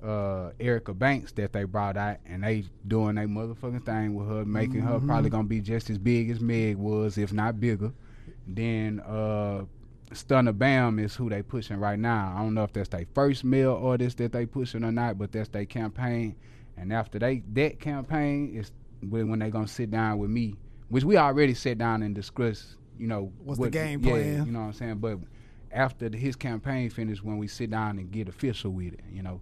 [0.05, 4.45] uh, Erica Banks that they brought out, and they doing their motherfucking thing with her,
[4.45, 7.93] making her probably gonna be just as big as Meg was, if not bigger.
[8.47, 9.65] Then uh,
[10.13, 12.35] Stunner Bam is who they pushing right now.
[12.37, 15.33] I don't know if that's their first male artist that they pushing or not, but
[15.33, 16.37] that's their campaign.
[16.77, 20.57] And after they that campaign is when when they gonna sit down with me,
[20.89, 22.77] which we already sat down and discussed.
[22.97, 24.47] You know What's the game yeah, plan?
[24.47, 24.99] You know what I'm saying?
[24.99, 25.19] But
[25.73, 29.23] after the, his campaign finished, when we sit down and get official with it, you
[29.23, 29.41] know,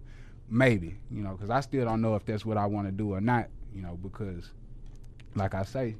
[0.53, 3.13] maybe, you know, because I still don't know if that's what I want to do
[3.13, 4.51] or not, you know, because
[5.35, 5.95] like I say,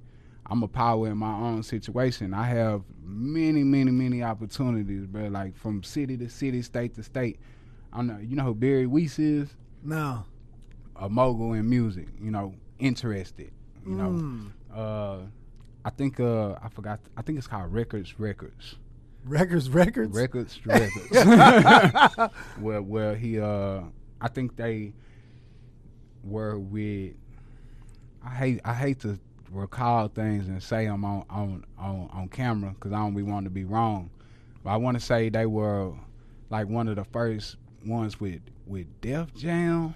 [0.45, 2.33] I'm a power in my own situation.
[2.33, 5.27] I have many, many, many opportunities, bro.
[5.27, 7.39] Like from city to city, state to state.
[7.91, 9.49] I know you know who Barry Weiss is,
[9.83, 10.25] No.
[10.95, 12.07] a mogul in music.
[12.21, 13.51] You know, interested.
[13.85, 14.51] You know, Mm.
[14.73, 15.17] uh,
[15.85, 16.99] I think uh, I forgot.
[17.17, 18.75] I think it's called Records Records.
[19.25, 20.13] Records, records.
[20.15, 21.09] Records Records.
[22.59, 23.81] well, well, he uh,
[24.23, 24.93] I think they
[26.23, 27.13] were with.
[28.25, 29.19] I hate I hate to
[29.51, 33.43] recall things and say them on on on, on camera because I don't be wanting
[33.43, 34.09] to be wrong,
[34.63, 35.91] but I want to say they were
[36.49, 39.93] like one of the first ones with with Def Jam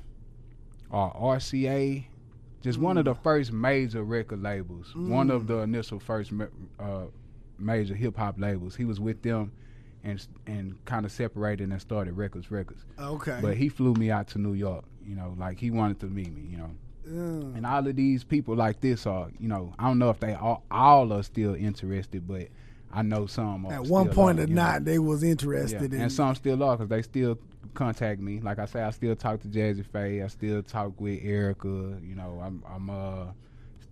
[0.91, 2.05] or RCA.
[2.61, 4.93] Just one of the first major record labels.
[4.93, 6.34] One of the initial first
[6.80, 7.03] uh,
[7.57, 8.75] major hip hop labels.
[8.75, 9.53] He was with them
[10.08, 12.84] and and kind of separated and started Records Records.
[12.99, 13.39] Okay.
[13.41, 14.86] But he flew me out to New York.
[15.05, 16.41] You know, like he wanted to meet me.
[16.49, 16.72] You know,
[17.08, 17.55] Mm.
[17.55, 20.34] and all of these people like this are, you know, I don't know if they
[20.34, 22.49] all, all are still interested, but
[22.91, 23.72] I know some are.
[23.72, 24.55] At one point are, or know.
[24.55, 27.39] not, they was Yeah, interested in and some still are because they still
[27.76, 28.41] contact me.
[28.41, 30.22] Like I say, I still talk to Jazze Pha.
[30.24, 31.68] I still talk with Erica.
[32.03, 33.26] You know, I'm I'm uh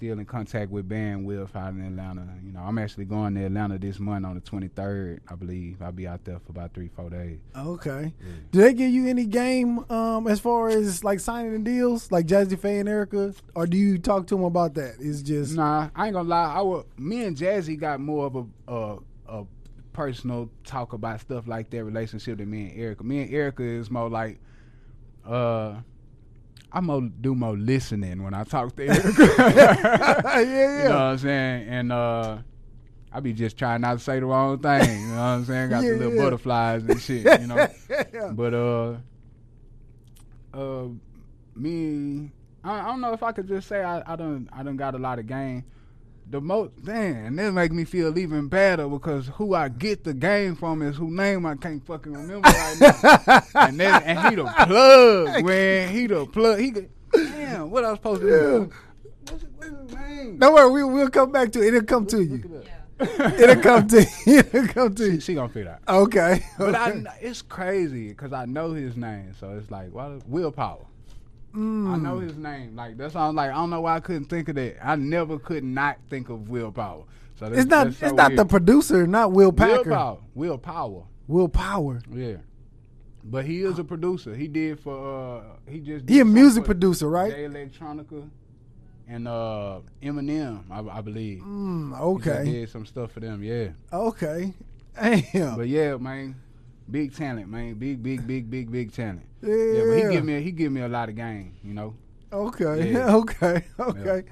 [0.06, 2.28] still in contact with Bandwidth out in Atlanta.
[2.46, 5.82] You know, I'm actually going to Atlanta this month on the 23rd, I believe.
[5.82, 7.40] I'll be out there for about three four days.
[7.58, 8.14] Okay.
[8.52, 12.28] Do they give you any game um, as far as like signing the deals, like
[12.28, 14.96] Jazze Pha and Erica, or do you talk to them about that?
[15.00, 16.54] It's just Nah, I ain't gonna lie.
[16.54, 16.86] I would.
[17.00, 18.98] Me and Jazzy got more of a a,
[19.28, 19.46] a
[19.94, 23.04] personal talk about stuff like that relationship than me and Erica.
[23.04, 24.40] Me and Erica is more like
[25.26, 25.78] uh,
[26.76, 29.14] I more do more listening when I talk to him.
[29.40, 31.68] yeah, You know what I'm saying?
[31.70, 32.38] And uh,
[33.14, 35.02] I be just trying not to say the wrong thing.
[35.02, 35.70] You know what I'm saying?
[35.70, 36.22] Got Yeah, the little yeah.
[36.24, 37.42] butterflies and shit.
[37.42, 37.68] You know.
[38.14, 38.32] Yeah.
[38.34, 38.96] But uh,
[40.54, 40.88] uh,
[41.56, 42.32] me,
[42.64, 44.96] I, I don't know if I could just say I, I done I done got
[44.96, 45.64] a lot of game.
[46.28, 50.56] The most damn, that make me feel even better because who I get the game
[50.56, 53.42] from is who name I can't fucking remember right now.
[53.56, 55.94] and that, and he the plug, man.
[55.94, 56.60] He the plug.
[56.60, 57.70] He could, damn.
[57.70, 58.72] What I was supposed to do?
[59.30, 60.38] What's, what's his name?
[60.40, 61.68] Don't worry, we, we'll come back to it.
[61.68, 62.62] It'll come to Look you.
[62.64, 62.72] it
[63.42, 64.40] it'll come to you.
[64.40, 65.20] It'll come to She, you.
[65.20, 65.96] she gonna figure it out.
[66.04, 66.44] Okay.
[66.58, 67.02] But I, okay.
[67.04, 70.18] kn- it's crazy because I know his name, so it's like, why?
[70.28, 70.86] Willpower.
[71.56, 72.02] I Mm.
[72.02, 72.76] know his name.
[72.76, 74.86] Like that's why I'm like, I don't know why I couldn't think of that.
[74.86, 77.04] I never could not think of willpower.
[77.40, 77.86] So that's, It's not.
[77.86, 79.84] that's so it's not the producer, not Will Packer.
[79.84, 80.18] willpower.
[80.36, 81.04] Willpower.
[81.28, 82.02] Will Power.
[82.12, 82.38] Yeah.
[83.24, 84.36] But he is a producer.
[84.36, 87.32] He did for uh he just He a music producer, right?
[87.32, 88.30] Jay Electronica
[89.08, 91.42] and uh Eminem, I, I believe.
[91.42, 92.44] Mm, He okay.
[92.44, 93.70] did some stuff for them, yeah.
[93.92, 94.54] Okay.
[95.02, 95.56] Damn.
[95.58, 96.36] But yeah, man,
[96.90, 99.26] big talent, man, big, big, big, big, big talent.
[99.42, 99.54] Yeah.
[99.54, 101.94] Yeah, but he give me he give me a lot of game, you know.
[102.34, 102.94] Okay.
[102.94, 103.16] Yeah.
[103.16, 103.64] Okay.
[103.80, 104.24] Okay.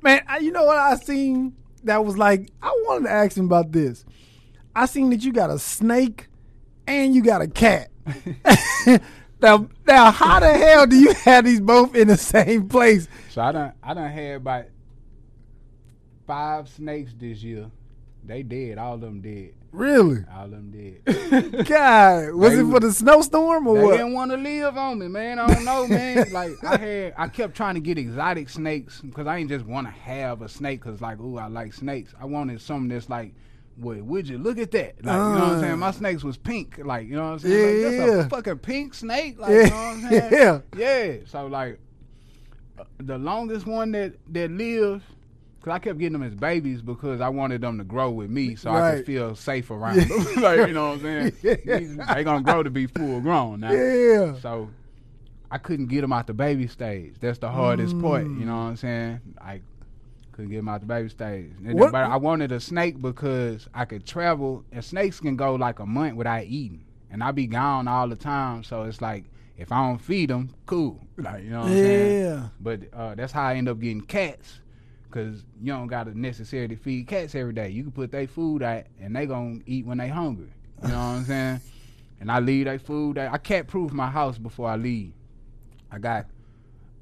[0.00, 3.46] Man, I, you know what I seen that was like I wanted to ask him
[3.46, 4.04] about this.
[4.76, 6.28] I seen that you got a snake
[6.86, 7.90] and you got a cat.
[9.42, 13.08] now, now, how the hell do you have these both in the same place?
[13.30, 14.66] So I don't, I don't have about
[16.26, 17.70] five snakes this year.
[18.24, 20.24] They dead, all of them dead, Really?
[20.32, 21.66] all of them dead.
[21.66, 23.92] God, was They it for the snowstorm or They what?
[23.92, 25.38] didn't want to live on me, man.
[25.38, 26.28] I don't know, man.
[26.32, 29.86] like I had, I kept trying to get exotic snakes because I ain't just want
[29.86, 32.14] to have a snake because like, ooh, I like snakes.
[32.20, 33.32] I wanted something that's like,
[33.78, 35.02] wait, would you look at that?
[35.04, 35.60] Like, you know what I'm Uh.
[35.60, 35.78] saying?
[35.78, 37.82] My snakes was pink, like, you know what I'm saying?
[37.82, 38.14] Like, Yeah.
[38.26, 40.32] a fucking pink snake, like, you know what I'm saying?
[40.32, 40.60] Yeah.
[40.76, 41.16] yeah.
[41.26, 41.78] So like,
[42.78, 45.04] uh, the longest one that that lived.
[45.62, 48.56] Cause I kept getting them as babies because I wanted them to grow with me,
[48.56, 50.08] so I could feel safe around them.
[50.42, 51.60] like you know what I'm saying?
[51.64, 52.14] Yeah.
[52.14, 53.70] They gonna grow to be full grown now.
[53.70, 54.38] Yeah.
[54.40, 54.70] So
[55.50, 57.16] I couldn't get them out the baby stage.
[57.20, 58.22] That's the hardest part.
[58.22, 59.20] You know what I'm saying?
[59.38, 59.60] I
[60.32, 61.50] couldn't get them out the baby stage.
[61.62, 65.86] But I wanted a snake because I could travel, and snakes can go like a
[65.86, 68.64] month without eating, and I be gone all the time.
[68.64, 69.24] So it's like
[69.58, 70.98] if I don't feed them, cool.
[71.18, 72.24] Like you know what I'm saying?
[72.24, 72.48] Yeah.
[72.60, 74.59] But uh, that's how I end up getting cats.
[75.10, 77.70] Cause you don't gotta necessarily feed cats every day.
[77.70, 80.52] You can put their food out and they gonna eat when they hungry.
[80.82, 81.60] You know what I'm saying?
[82.20, 83.18] And I leave their food.
[83.18, 83.32] out.
[83.32, 85.12] I cat proof my house before I leave.
[85.90, 86.26] I got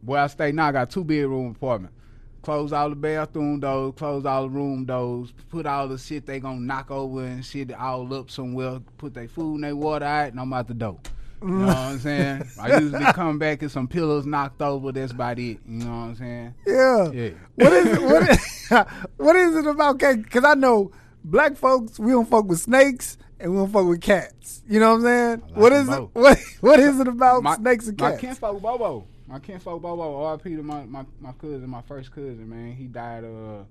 [0.02, 0.68] where I stay now.
[0.68, 1.92] I got two bedroom apartment.
[2.40, 6.40] Close all the bathroom doors, close all the room doors, put all the shit they
[6.40, 8.80] gonna knock over and shit all up somewhere.
[8.96, 10.98] Put their food and their water out, and I'm out the door.
[11.40, 12.42] You know what I'm saying?
[12.60, 14.90] I usually come back and some pillows knocked over.
[14.92, 15.58] That's about it.
[15.66, 16.54] You know what I'm saying?
[16.66, 17.10] Yeah.
[17.12, 17.30] Yeah.
[17.54, 18.02] What is it?
[18.02, 18.68] What is,
[19.16, 20.18] what is it about cats?
[20.22, 20.90] Because I know
[21.24, 24.62] black folks, we don't fuck with snakes and we don't fuck with cats.
[24.68, 25.40] You know what I'm saying?
[25.40, 26.10] like what them it?
[26.12, 28.16] What What is it about my, snakes and cats?
[28.16, 28.38] my cats?
[28.40, 29.06] kinfolk Bobo.
[29.28, 30.22] My kinfolk Bobo.
[30.24, 30.56] R.I.P.
[30.56, 32.72] to my, my, my cousin, my first cousin, man.
[32.72, 33.62] He died uh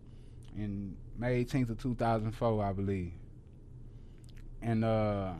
[0.58, 3.12] in May 18th of 2004, I believe.
[4.62, 5.34] And uh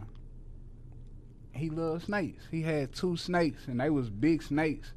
[1.58, 2.44] he loved snakes.
[2.52, 4.94] He had two snakes, and they was big snakes.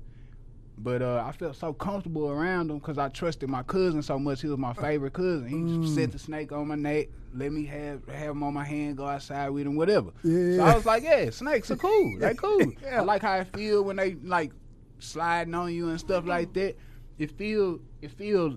[0.78, 4.40] But uh, I felt so comfortable around them because I trusted my cousin so much.
[4.40, 5.46] He was my favorite cousin.
[5.46, 5.94] He Mm.
[5.94, 9.06] set the snake on my neck, let me have have him on my hand, go
[9.06, 10.11] outside with him, whatever.
[10.22, 12.16] So I was like, yeah, snakes are cool.
[12.18, 12.72] They cool.
[12.82, 13.00] Yeah.
[13.00, 14.52] I like how it feel when they like
[14.98, 16.76] sliding on you and stuff like that.
[17.18, 18.56] It feel it feel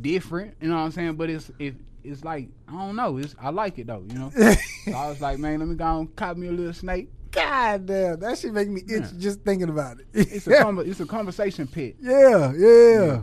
[0.00, 1.14] different, you know what I'm saying?
[1.14, 3.16] But it's it, it's like I don't know.
[3.18, 4.30] It's I like it though, you know.
[4.34, 7.10] so I was like, man, let me go and cop me a little snake.
[7.30, 9.10] God damn, that shit make me itch Yeah.
[9.18, 10.06] just thinking about it.
[10.14, 11.96] It's a it's a conversation pit.
[12.00, 13.22] Yeah, yeah,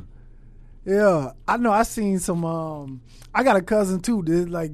[0.86, 1.32] yeah.
[1.48, 1.72] I know.
[1.72, 2.46] I seen some.
[2.46, 3.02] Um,
[3.34, 4.22] I got a cousin too.
[4.24, 4.72] That like,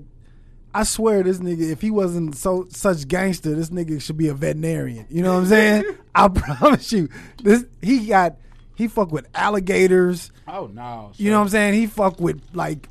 [0.73, 4.33] I swear this nigga, if he wasn't so such gangster, this nigga should be a
[4.33, 5.05] veterinarian.
[5.09, 5.83] You know what I'm saying?
[6.13, 7.07] I promise you.
[7.41, 8.35] This he got.
[8.75, 10.31] He fuck with alligators.
[10.47, 11.11] Oh no.
[11.15, 11.73] You know what I'm saying?
[11.75, 12.89] He fuck with like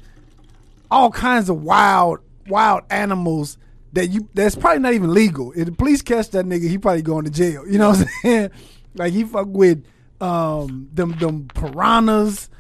[0.91, 3.59] all kinds of wild, wild animals
[3.93, 5.53] that you that's probably not even legal.
[5.53, 7.67] If the police catch that nigga, he probably going to jail.
[7.67, 8.51] You know what I'm saying?
[8.95, 9.85] Like he fuck with
[10.21, 12.51] um them them piranhas,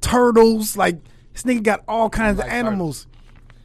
[0.00, 0.76] turtles.
[0.76, 0.98] Like
[1.32, 3.06] this nigga got all kinds like of animals.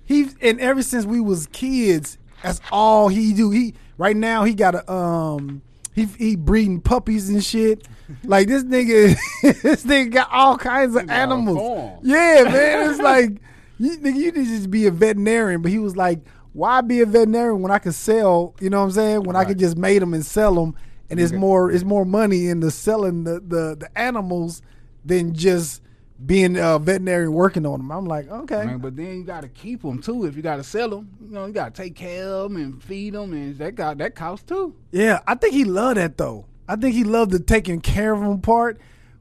[0.05, 3.51] He and ever since we was kids, that's all he do.
[3.51, 5.61] He right now he got a um
[5.93, 7.87] he he breeding puppies and shit.
[8.25, 9.17] Like this nigga,
[9.63, 11.99] this nigga got all kinds of He got a animals.
[12.03, 13.41] Yeah, man, it's like
[13.83, 15.61] you nigga, you need to just be a veterinarian.
[15.61, 16.19] But he was like,
[16.53, 18.55] why be a veterinarian when I could sell?
[18.59, 19.23] You know what I'm saying?
[19.23, 19.47] When I Right.
[19.49, 20.75] could just mate them and sell them
[21.09, 24.61] and it's more it's more money in the selling the the, the animals
[25.05, 25.81] than just
[26.25, 27.91] being a veterinarian working on them.
[27.91, 30.25] I'm like, okay, I but then you got to keep them too.
[30.25, 32.61] If you got to sell them, you know, you got to take care of them
[32.61, 34.75] and feed them, and that got that costs too.
[34.91, 35.19] yeah.
[35.27, 36.45] I think he loved that though.
[36.67, 38.79] I think he loved the taking care of them part,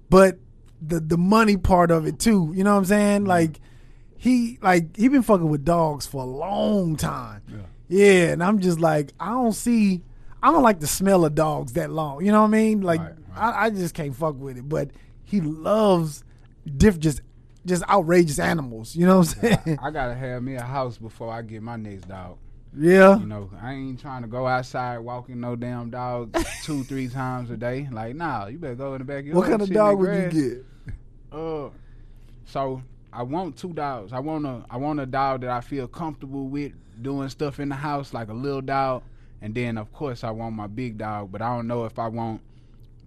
[0.09, 0.39] but
[0.81, 2.53] the the money part of it too.
[2.55, 3.21] You know what I'm saying?
[3.23, 3.29] Mm-hmm.
[3.29, 3.61] Like
[4.23, 7.43] he like he been fucking with dogs for a long time.
[7.49, 7.57] Yeah.
[7.89, 10.01] Yeah, and I'm just like, I don't see,
[10.43, 12.25] I don't like the smell of dogs that long.
[12.25, 12.81] You know what I mean?
[12.83, 14.67] Like, Right, I, I just can't fuck with it.
[14.69, 14.93] But
[15.25, 16.23] he loves
[16.77, 17.21] diff, just,
[17.67, 18.95] just outrageous animals.
[18.95, 19.79] You know what I'm saying?
[19.83, 22.39] I gotta have me a house before I get my next dog.
[22.79, 23.19] yeah.
[23.19, 27.51] You know, I ain't trying to go outside walking no damn dog two, three times
[27.51, 27.89] a day.
[27.91, 29.37] Like, nah, you better go in the backyard.
[29.37, 30.97] What kind of dog would you get?
[31.37, 31.69] Uh,
[32.47, 32.83] so
[33.13, 34.13] I want two dogs.
[34.13, 37.69] I want a I want a dog that I feel comfortable with doing stuff in
[37.69, 39.03] the house, like a little dog.
[39.41, 42.09] And then of course I want my big dog, but I don't know if I
[42.09, 42.41] want.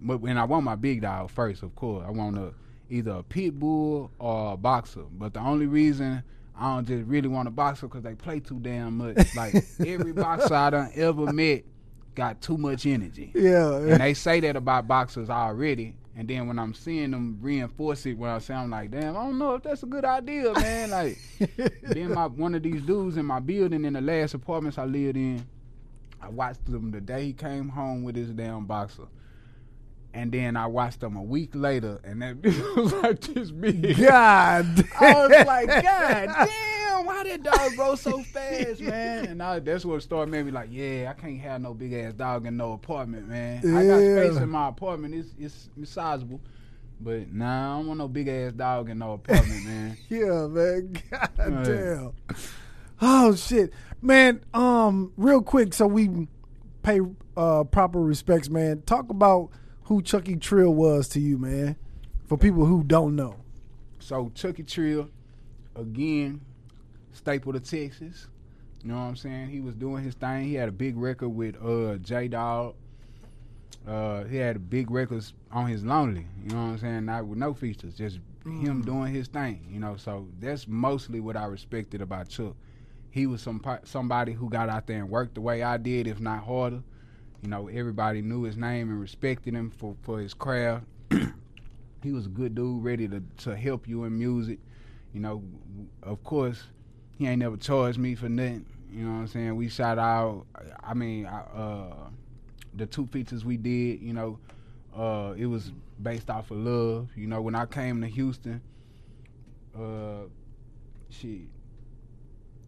[0.00, 2.52] But when I want my big dog first, of course I want a
[2.88, 5.04] either a pit bull or a boxer.
[5.10, 6.22] But the only reason
[6.58, 9.34] I don't just really want a boxer because they play too damn much.
[9.34, 9.54] Like
[9.86, 11.64] every boxer I done ever met
[12.14, 13.76] got too much energy Yeah.
[13.76, 15.96] and they say that about boxers already.
[16.18, 19.24] And then when I'm seeing them reinforce it, when I say I'm like, damn, I
[19.24, 20.90] don't know if that's a good idea, man.
[20.90, 21.18] Like,
[21.82, 25.16] then my one of these dudes in my building in the last apartments I lived
[25.16, 25.46] in,
[26.20, 29.08] I watched him the day he came home with his damn boxer.
[30.14, 32.42] And then I watched him a week later, and that
[32.76, 33.98] was like this big.
[33.98, 34.88] God.
[34.98, 36.48] I was like, God damn,
[37.02, 39.26] why that dog grow so fast, man?
[39.26, 42.12] And I, that's what started made me like, yeah, I can't have no big ass
[42.14, 43.58] dog in no apartment, man.
[43.58, 46.40] I got space in my apartment, it's it's, it's sizable.
[47.00, 49.98] But nah, I don't want no big ass dog in no apartment, man.
[50.08, 50.92] yeah, man.
[51.10, 52.12] God damn.
[53.00, 54.42] Oh shit, man.
[54.54, 56.28] Um, real quick, so we
[56.82, 57.00] pay
[57.36, 58.82] uh proper respects, man.
[58.86, 59.50] Talk about
[59.84, 61.76] who Chucky Trill was to you, man.
[62.26, 63.36] For people who don't know.
[63.98, 65.10] So Chucky Trill,
[65.74, 66.40] again,
[67.16, 68.28] staple to Texas.
[68.82, 69.48] You know what I'm saying?
[69.48, 70.44] He was doing his thing.
[70.44, 72.74] He had a big record with uh J Dog.
[73.86, 76.26] Uh, he had a big records on his lonely.
[76.42, 77.04] You know what I'm saying?
[77.04, 79.64] Not with no features, just him doing his thing.
[79.70, 82.56] You know, so that's mostly what I respected about Chuck.
[83.10, 86.20] He was some somebody who got out there and worked the way I did, if
[86.20, 86.82] not harder.
[87.42, 90.84] You know, everybody knew his name and respected him for, for his craft.
[92.02, 94.58] he was a good dude, ready to, to help you in music.
[95.12, 95.42] You know,
[96.02, 96.64] of course,
[97.18, 98.66] he ain't never charged me for nothing.
[98.92, 99.56] You know what I'm saying?
[99.56, 100.46] We shot out.
[100.82, 102.08] I mean, I, uh,
[102.74, 104.00] the two features we did.
[104.00, 104.38] You know,
[104.96, 107.08] uh, it was based off of love.
[107.16, 108.60] You know, when I came to Houston,
[109.78, 110.28] uh,
[111.10, 111.42] shit,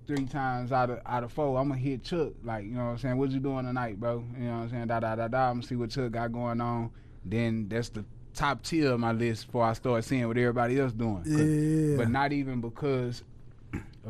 [0.06, 2.32] three times out of out of four, I'm gonna hit Chuck.
[2.42, 3.16] Like, you know what I'm saying?
[3.16, 4.24] What you doing tonight, bro?
[4.38, 4.86] You know what I'm saying?
[4.88, 5.50] Da da da da.
[5.50, 6.90] I'm gonna see what Chuck got going on.
[7.24, 10.92] Then that's the top tier of my list before I start seeing what everybody else
[10.92, 11.22] doing.
[11.26, 11.96] Yeah.
[11.96, 13.22] But not even because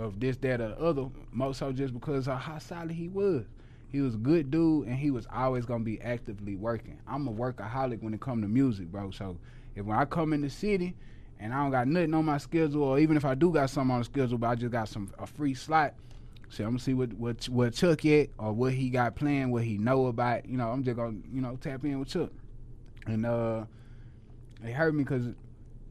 [0.00, 1.06] of this, that, or the other.
[1.32, 3.44] More so just because of how solid he was.
[3.90, 6.98] He was a good dude, and he was always gonna be actively working.
[7.06, 9.10] I'm a workaholic when it come to music, bro.
[9.10, 9.38] So
[9.74, 10.94] if when I come in the city
[11.40, 13.92] and I don't got nothing on my schedule, or even if I do got something
[13.92, 15.94] on the schedule, but I just got some a free slot,
[16.50, 19.64] so I'm gonna see what what what Chuck at or what he got planned, what
[19.64, 20.46] he know about.
[20.46, 22.30] You know, I'm just gonna you know tap in with Chuck,
[23.06, 23.64] and uh,
[24.62, 25.28] it hurt me because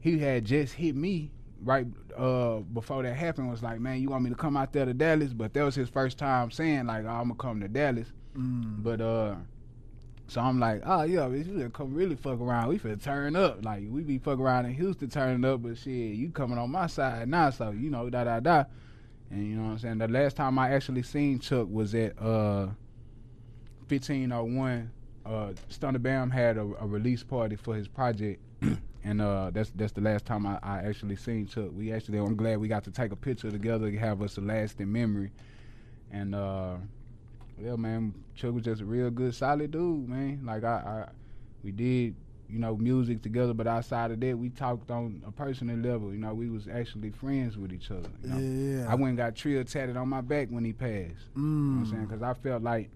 [0.00, 1.32] he had just hit me
[1.62, 1.86] right
[2.16, 4.94] uh before that happened was like man you want me to come out there to
[4.94, 5.32] dallas?
[5.32, 8.12] But that was his first time saying like oh, i'm gonna come to dallas.
[8.36, 8.82] Mm.
[8.82, 9.34] but uh
[10.28, 12.68] so i'm like oh yeah you gonna come really fuck around.
[12.68, 13.64] We finna turn up.
[13.64, 16.86] Like we be fuck around in houston turning up but shit you coming on my
[16.86, 18.64] side now so you know da da da.
[19.30, 19.98] And you know what i'm saying?
[19.98, 22.68] The last time i actually seen chuck was at uh
[23.88, 24.90] 1501
[25.26, 28.40] uh Stunner Bam had a, a release party for his project
[29.04, 31.70] and uh that's that's the last time I, I actually seen Chuck.
[31.72, 34.40] We actually I'm glad we got to take a picture together to have us a
[34.40, 35.30] lasting memory.
[36.10, 36.76] And uh
[37.60, 40.40] yeah man, Chuck was just a real good solid dude, man.
[40.44, 41.08] Like I, I
[41.62, 42.14] we did,
[42.48, 46.12] you know, music together, but outside of that we talked on a personal level.
[46.12, 48.08] You know, we was actually friends with each other.
[48.22, 48.38] You know?
[48.82, 48.90] Yeah.
[48.90, 51.28] I went and got Trill tatted on my back when he passed.
[51.36, 52.02] You know what I'm saying?
[52.02, 52.08] Mm.
[52.08, 52.90] Because I felt like,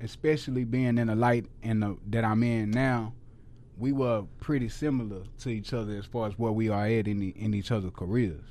[0.00, 3.14] especially being in the light in the, that I'm in now,
[3.78, 7.18] we were pretty similar to each other as far as where we are at in,
[7.18, 8.42] the, in each other's careers.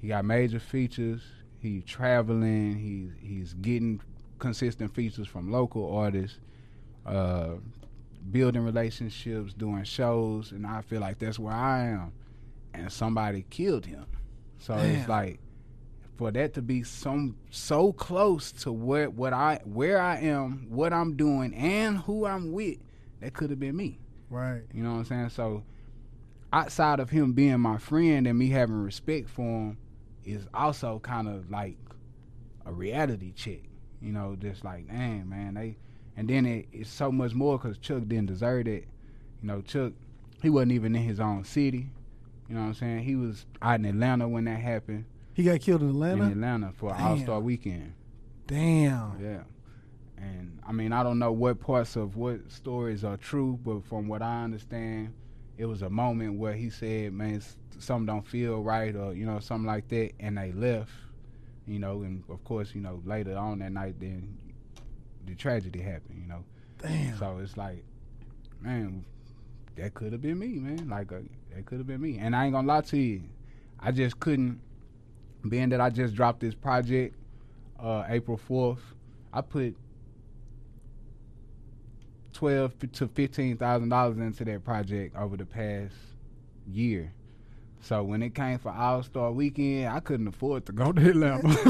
[0.00, 1.22] He got major features.
[1.60, 2.78] He's traveling.
[2.78, 4.00] He's he's getting
[4.38, 6.38] consistent features from local artists,
[7.06, 7.54] uh,
[8.30, 12.12] building relationships, doing shows, and I feel like that's where I am.
[12.74, 14.04] And somebody killed him,
[14.58, 14.90] so Damn.
[14.90, 15.40] it's like
[16.18, 20.92] for that to be some so close to where what I where I am, what
[20.92, 22.76] I'm doing, and who I'm with,
[23.20, 24.00] that could have been me.
[24.34, 24.62] Right.
[24.72, 25.28] You know what I'm saying?
[25.28, 25.62] So
[26.52, 29.78] outside of him being my friend and me having respect for him
[30.24, 31.76] is also kind of like
[32.66, 33.60] a reality check.
[34.02, 35.76] You know, just like, dang, man, they
[36.16, 38.88] and then it, it's so much more because Chuck didn't deserve it.
[39.40, 39.92] You know, Chuck,
[40.42, 41.90] he wasn't even in his own city.
[42.48, 43.04] You know what I'm saying?
[43.04, 45.04] He was out in Atlanta when that happened.
[45.34, 46.24] He got killed in Atlanta.
[46.24, 47.06] In Atlanta for Damn.
[47.06, 47.94] All Star Weekend.
[48.48, 49.16] Damn.
[49.22, 49.42] Yeah.
[50.16, 54.08] And I mean, I don't know what parts of what stories are true, but from
[54.08, 55.12] what I understand,
[55.58, 59.26] it was a moment where he said, "Man, s- something don't feel right," or you
[59.26, 60.92] know, something like that, and they left.
[61.66, 64.36] You know, and of course, you know, later on that night, then
[65.26, 66.18] the tragedy happened.
[66.20, 66.44] You know,
[66.80, 67.16] Damn.
[67.18, 67.84] so it's like,
[68.60, 69.04] man,
[69.76, 70.88] that could have been me, man.
[70.88, 71.20] Like, uh,
[71.54, 72.18] that could have been me.
[72.18, 73.22] And I ain't gonna lie to you,
[73.80, 74.60] I just couldn't.
[75.48, 77.14] Being that I just dropped this project,
[77.78, 78.94] uh, April fourth,
[79.32, 79.76] I put
[82.34, 85.94] twelve to fifteen thousand dollars into that project over the past
[86.70, 87.12] year.
[87.80, 91.48] So when it came for All Star Weekend, I couldn't afford to go to Atlanta.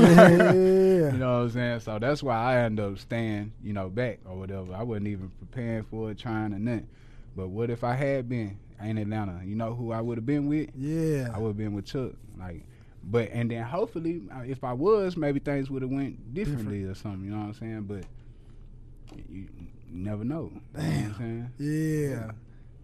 [1.05, 1.13] Yeah.
[1.13, 1.81] You know what I'm saying?
[1.81, 4.73] So that's why I ended up staying, you know, back or whatever.
[4.75, 6.89] I wasn't even preparing for it, trying to nothing.
[7.37, 9.41] But what if I had been in Atlanta?
[9.45, 10.71] You know who I would have been with?
[10.77, 11.31] Yeah.
[11.35, 12.13] I would have been with Chuck.
[12.39, 12.63] Like,
[13.03, 16.95] but and then hopefully, uh, if I was, maybe things would have went differently or
[16.95, 17.25] something.
[17.25, 17.83] You know what I'm saying?
[17.83, 18.05] But
[19.29, 19.47] you
[19.95, 20.51] never know.
[20.53, 21.51] You know what I'm saying?
[21.59, 22.31] Yeah.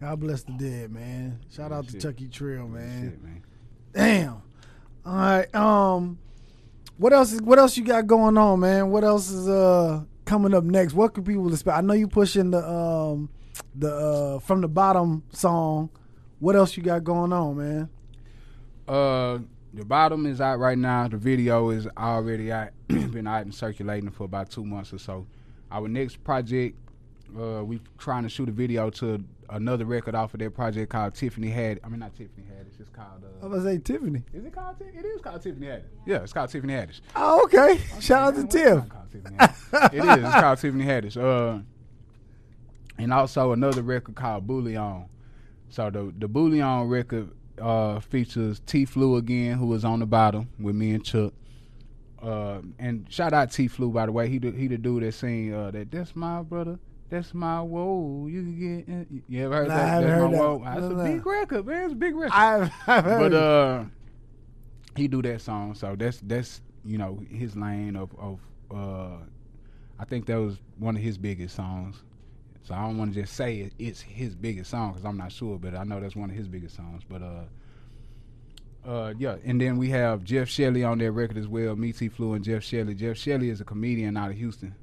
[0.00, 1.40] God bless the dead, man.
[1.54, 2.00] Shout out to shit.
[2.00, 3.10] Chucky Trill, man.
[3.10, 3.42] Shit, man.
[3.92, 4.42] Damn.
[5.04, 5.54] All right.
[5.54, 6.18] Um,
[6.96, 7.32] what else?
[7.32, 8.90] Is, what else you got going on, man?
[8.90, 10.94] What else is uh coming up next?
[10.94, 11.76] What could people expect?
[11.76, 13.28] I know you pushing the um
[13.74, 15.90] the uh from the bottom song.
[16.38, 17.88] What else you got going on, man?
[18.88, 19.38] Uh,
[19.74, 21.08] the bottom is out right now.
[21.08, 22.70] The video is already out.
[22.88, 25.26] Been out and circulating for about two months or so.
[25.70, 26.76] Our next project,
[27.38, 31.14] uh, we trying to shoot a video to another record off of that project called
[31.14, 31.80] Tiffany Had.
[31.84, 32.68] I mean, not Tiffany Haddish.
[32.68, 33.24] It's just called.
[33.42, 34.22] I Uh, was gonna say Tiffany.
[34.32, 34.78] is it called?
[34.78, 35.82] Ti- It is called Tiffany Haddish.
[36.06, 37.00] Yeah, it's called Tiffany Haddish.
[37.16, 37.80] Oh, okay.
[38.00, 38.84] Shout out to Tiff.
[39.92, 40.24] it is.
[40.24, 41.16] It's called Tiffany Haddish.
[41.16, 41.60] Uh,
[42.98, 45.06] and also another record called Bullion.
[45.70, 50.48] So the the Bullion record uh, features T Flu again, who was on the bottom
[50.58, 51.32] with me and Chuck.
[52.22, 54.28] Uh, and shout out T Flu by the way.
[54.28, 55.90] He the, he the dude that sing uh, that.
[55.90, 56.78] That's my brother.
[57.10, 58.26] That's my whoa.
[58.28, 58.88] You can get.
[58.88, 59.22] In.
[59.28, 60.38] You ever heard Nah, I haven't That's heard my that.
[60.38, 60.62] whoa.
[60.64, 61.82] That's No, a big record, man.
[61.84, 63.30] It's a big record I've, I've heard.
[63.32, 63.84] but uh
[64.96, 68.40] he do that song so that's that's you know his lane of of
[68.74, 69.16] uh
[70.00, 72.02] i think that was one of his biggest songs
[72.62, 75.30] so i don't want to just say it, it's his biggest song because i'm not
[75.30, 77.44] sure but i know that's one of his biggest songs but uh
[78.88, 82.08] uh yeah and then we have jeff shelley on that record as well me t
[82.08, 84.74] flu and jeff shelley jeff shelley is a comedian out of houston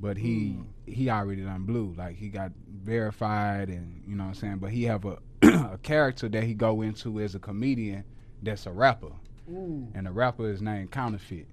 [0.00, 2.52] but he he already done blew like he got
[2.92, 6.54] verified and you know what i'm saying but he have a a character that he
[6.54, 8.04] go into as a comedian
[8.42, 9.10] that's a rapper
[9.50, 9.86] Ooh.
[9.94, 11.46] and the rapper is named counterfeit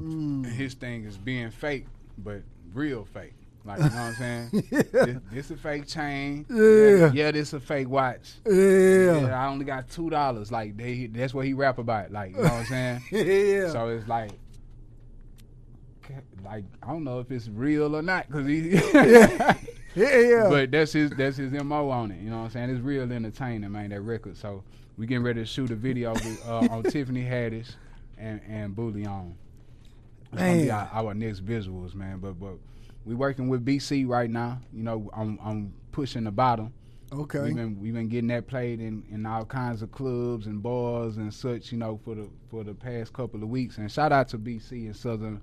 [0.00, 0.46] Mm.
[0.46, 1.84] his thing is being fake
[2.16, 2.42] but
[2.72, 3.34] real fake
[3.64, 7.10] like you know what i'm saying this, this a fake chain Yeah.
[7.12, 9.20] yeah this a fake watch Yeah.
[9.20, 10.50] yeah, I only got two dollars.
[10.50, 12.12] Like they, that's what he rap about.
[12.12, 13.00] Like you know what I'm saying.
[13.12, 13.70] Yeah.
[13.72, 14.30] So it's like,
[16.50, 18.70] like I don't know if it's real or not because he.
[18.94, 19.56] yeah.
[19.94, 20.18] Yeah.
[20.18, 20.46] Yeah.
[20.48, 22.20] But that's his that's his mo on it.
[22.20, 22.70] You know what I'm saying?
[22.70, 23.90] It's real entertaining, man.
[23.90, 24.36] That record.
[24.36, 24.64] So
[24.96, 27.74] we getting ready to shoot a video with, uh, on Tiffany Haddish
[28.18, 29.36] and and Bullion.
[30.34, 32.18] Gonna be our, our next visuals, man.
[32.18, 32.54] But but
[33.04, 34.60] we working with BC right now.
[34.72, 36.72] You know, I'm I'm pushing the bottom.
[37.12, 37.40] okay.
[37.40, 41.16] We've been we've been getting that played in, in all kinds of clubs and bars
[41.16, 43.78] and such, you know, for the for the past couple of weeks.
[43.78, 45.40] And shout out to BC and Southern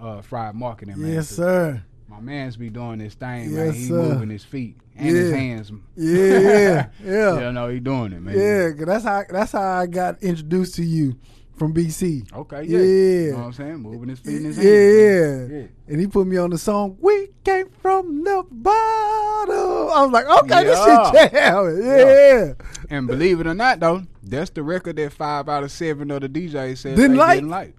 [0.00, 1.12] uh, Fried Marketing, man.
[1.12, 1.82] yes, sir.
[2.08, 3.72] My man's be doing this thing, Yes, man.
[3.72, 3.94] He sir.
[3.94, 5.70] moving his feet and his hands.
[5.96, 6.24] Yeah.
[6.40, 6.86] Yeah.
[7.04, 7.34] Yeah.
[7.40, 8.36] yeah, no, he doing it, man.
[8.36, 11.16] Yeah, 'cause that's how that's how I got introduced to you
[11.56, 12.26] from BC.
[12.32, 12.78] Okay, yeah.
[12.78, 12.84] Yeah.
[12.84, 13.76] You know what I'm saying?
[13.76, 15.50] Moving his feet and his Yeah, hands.
[15.50, 15.56] yeah.
[15.58, 15.68] man.
[15.88, 19.54] And he put me on the song "We Came from the Bottom."
[19.92, 21.10] I was like, "Okay, this Yeah.
[21.12, 22.52] shit jam." Yeah.
[22.96, 26.22] And believe it or not, though, that's the record that five out of seven of
[26.22, 27.36] the DJs said Didn't they like?
[27.36, 27.74] didn't like.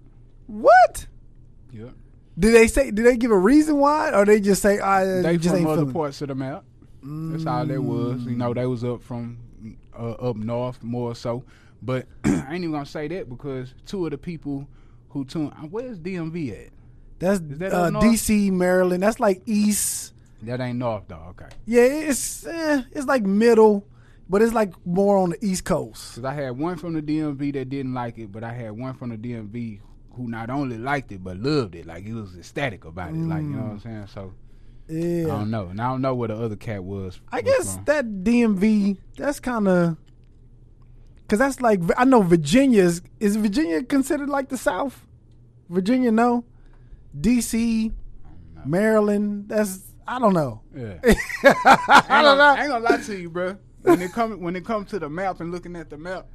[0.46, 1.06] What?
[1.70, 1.90] Yeah.
[2.38, 2.90] Did they say?
[2.90, 5.76] Did they give a reason why, or they just say, "I They just from other
[5.82, 5.92] feeling"?
[5.92, 6.64] parts of the map.
[7.02, 8.22] That's all that was.
[8.22, 9.38] You know, they was up from
[9.98, 11.44] uh, up north more so.
[11.82, 14.66] But I ain't even gonna say that because two of the people
[15.10, 16.72] who tune where's DMV at?
[17.18, 17.90] That's that uh.
[17.90, 19.02] DC, Maryland.
[19.02, 20.14] That's like East.
[20.42, 21.26] That ain't north though.
[21.30, 21.48] Okay.
[21.66, 23.86] Yeah, it's eh, it's like middle,
[24.28, 26.16] but it's like more on the East Coast.
[26.16, 28.94] Cause I had one from the DMV that didn't like it, but I had one
[28.94, 29.80] from the DMV
[30.14, 31.86] who not only liked it but loved it.
[31.86, 33.16] Like he was ecstatic about it.
[33.16, 33.82] Like you know what I'm mm.
[33.82, 34.06] saying.
[34.08, 34.34] So
[34.88, 35.24] yeah.
[35.24, 37.20] I don't know, and I don't know where the other cat was.
[37.30, 37.84] I was guess from.
[37.84, 39.96] that DMV, that's kind of,
[41.28, 45.06] cause that's like I know Virginia's is Virginia considered like the South?
[45.68, 46.44] Virginia, no.
[47.18, 47.92] DC,
[48.64, 50.60] Maryland, that's I don't know.
[50.74, 50.98] Yeah.
[51.04, 52.44] I don't gonna, know.
[52.44, 53.56] I ain't gonna lie to you, bro.
[53.82, 56.26] When it come when it comes to the map and looking at the map,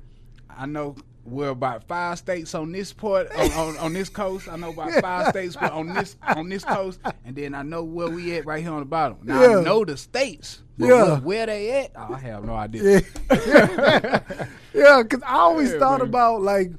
[0.49, 0.95] I know
[1.28, 4.47] we're about five states on this part on, on, on this coast.
[4.47, 8.07] I know about five states on this on this coast, and then I know where
[8.09, 9.17] we at right here on the bottom.
[9.23, 9.59] Now Yeah.
[9.59, 10.61] I know the states.
[10.78, 11.19] But Yeah.
[11.19, 11.91] where, they at?
[11.95, 13.01] Oh, I have no idea.
[13.32, 14.19] Yeah,
[14.73, 15.01] yeah.
[15.03, 16.09] Because I always Yeah, thought man.
[16.09, 16.71] about like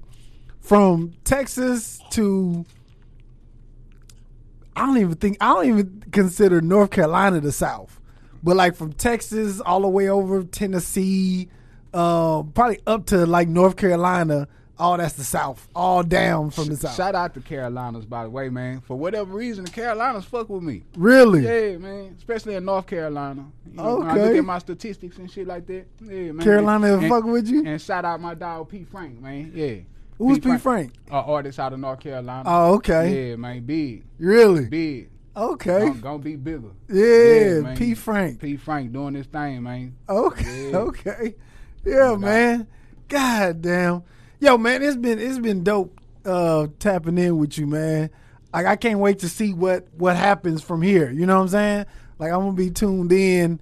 [0.60, 2.64] from Texas to.
[4.76, 8.00] I don't even think I don't even consider North Carolina the South,
[8.42, 11.48] but like from Texas all the way over Tennessee,
[11.94, 14.48] uh, probably up to like North Carolina.
[14.80, 15.66] All that's the South.
[15.74, 16.94] All down from the South.
[16.94, 18.80] Shout out to Carolinas, by the way, man.
[18.82, 20.84] For whatever reason, the Carolinas fuck with me.
[20.96, 21.42] really?
[21.42, 22.14] Yeah, man.
[22.16, 23.44] Especially in North Carolina.
[23.66, 24.24] You know, When I Okay.
[24.28, 25.86] look at my statistics and shit like that.
[26.00, 26.38] Yeah, man.
[26.44, 27.64] Carolina and, fuck with you?
[27.66, 28.84] And shout out my dog P.
[28.84, 29.50] Frank, man.
[29.52, 29.78] Yeah.
[30.16, 30.56] Who's P.
[30.58, 30.92] Frank?
[31.08, 32.44] An artist out of North Carolina.
[32.46, 33.30] Oh, okay.
[33.30, 33.64] Yeah, man.
[33.64, 34.04] Big.
[34.20, 34.66] Really?
[34.66, 35.10] Big.
[35.36, 35.80] Okay.
[35.88, 36.70] Gonna, gonna be bigger.
[36.88, 37.76] Yeah, man.
[37.76, 37.94] P.
[37.94, 38.40] Frank.
[38.40, 38.56] P.
[38.56, 39.96] Frank doing this thing, man.
[40.08, 40.76] Okay, Yeah.
[40.78, 41.34] okay,
[41.84, 42.66] yeah, man.
[43.08, 44.02] God damn,
[44.40, 48.10] yo, man, it's been it's been dope uh, tapping in with you, man.
[48.52, 51.10] Like I can't wait to see what what happens from here.
[51.10, 51.86] You know what I'm saying?
[52.18, 53.60] Like I'm gonna be tuned in.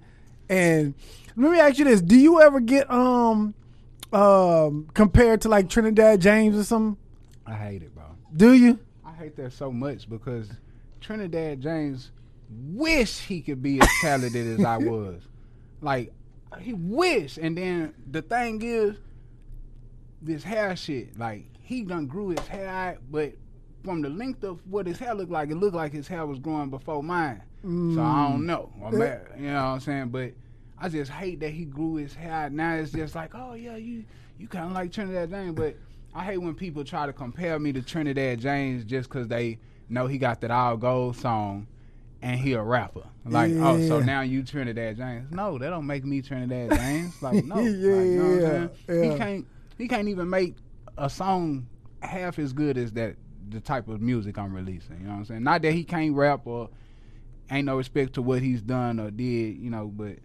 [0.49, 0.93] And
[1.35, 3.53] let me ask you this: Do you ever get um
[4.11, 6.97] um compared to like Trinidad James or something?
[7.45, 8.03] I hate it, bro.
[8.35, 8.79] Do you?
[9.05, 10.49] I hate that so much because
[11.01, 12.11] Trinidad James
[12.49, 15.21] wish he could be as talented as I was.
[15.81, 16.11] Like
[16.59, 18.97] he wish, and then the thing is,
[20.21, 21.17] this hair shit.
[21.17, 23.33] Like he done grew his hair out, but
[23.83, 26.39] from the length of what his hair looked like, it looked like his hair was
[26.39, 27.41] growing before mine.
[27.63, 28.71] So I don't know.
[28.79, 28.93] Mm.
[28.93, 30.09] Ma- you know what I'm saying?
[30.09, 30.33] But
[30.77, 32.51] I just hate that he grew his hair out.
[32.51, 34.05] Now it's just like, oh yeah, you
[34.37, 35.75] you kind of like Trinidad James, but
[36.13, 40.07] I hate when people try to compare me to Trinidad James just because they know
[40.07, 41.67] he got that all gold song
[42.21, 43.03] and he a rapper.
[43.25, 45.31] Like, oh, so now you Trinidad James?
[45.31, 47.21] No, that don't make me Trinidad James.
[47.21, 49.11] Like, no, like, Yeah, you know yeah, yeah.
[49.11, 49.47] He can't.
[49.77, 50.55] He can't even make
[50.97, 51.67] a song
[52.01, 53.15] half as good as that
[53.49, 54.99] the type of music I'm releasing.
[54.99, 55.43] You know what I'm saying?
[55.43, 56.69] Not that he can't rap or
[57.51, 60.17] ain't no respect to what he's done or did, you know, but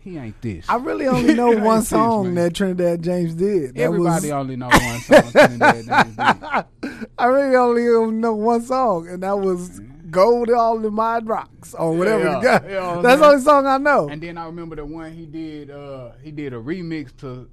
[0.00, 0.68] he ain't this.
[0.68, 2.44] I really only know one song man.
[2.46, 3.74] that Trinidad James did.
[3.74, 5.32] That Everybody was- only know one song.
[5.32, 7.04] Trinidad James did.
[7.18, 9.95] I really only know one song, and that was mm-hmm.
[10.10, 12.24] "Gold All the My Rocks" or whatever.
[12.24, 12.68] Yeah, the guy.
[12.70, 14.08] yeah, That's the only song I know.
[14.08, 15.70] And then I remember the one he did.
[15.70, 17.48] Uh, he did a remix to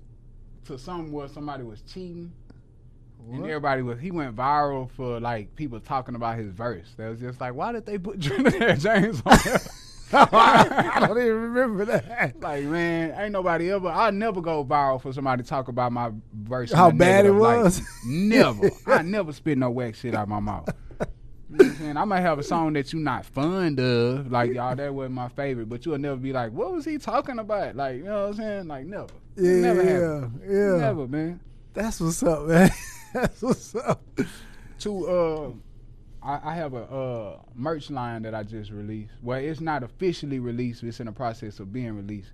[0.65, 2.31] to something where somebody was cheating,
[3.31, 3.99] and everybody was.
[3.99, 6.87] He went viral for like people talking about his verse.
[6.97, 9.61] That was just like, why did they put Trinidad James on there?
[10.15, 12.39] I don't even remember that.
[12.39, 13.87] like man, ain't nobody ever.
[13.87, 16.71] I never go viral for somebody to talk about my verse.
[16.71, 17.63] How bad it negative light.
[17.63, 17.81] was?
[18.05, 18.69] never.
[18.87, 20.69] I never spit no whack shit out my mouth.
[21.59, 21.97] You know saying?
[21.97, 24.75] I might have a song that you not fond of, like y'all.
[24.75, 27.97] That wasn't my favorite, but you'll never be like, "What was he talking about?" Like,
[27.97, 28.67] you know what I'm saying?
[28.67, 29.07] Like, never.
[29.35, 30.41] Yeah, never happened.
[30.47, 30.77] yeah.
[30.77, 31.39] Never, man.
[31.73, 32.69] That's what's up, man.
[33.13, 34.01] That's what's up.
[34.79, 35.51] To uh,
[36.25, 39.13] I, I have a uh merch line that I just released.
[39.21, 40.83] Well, it's not officially released.
[40.83, 42.31] It's in the process of being released,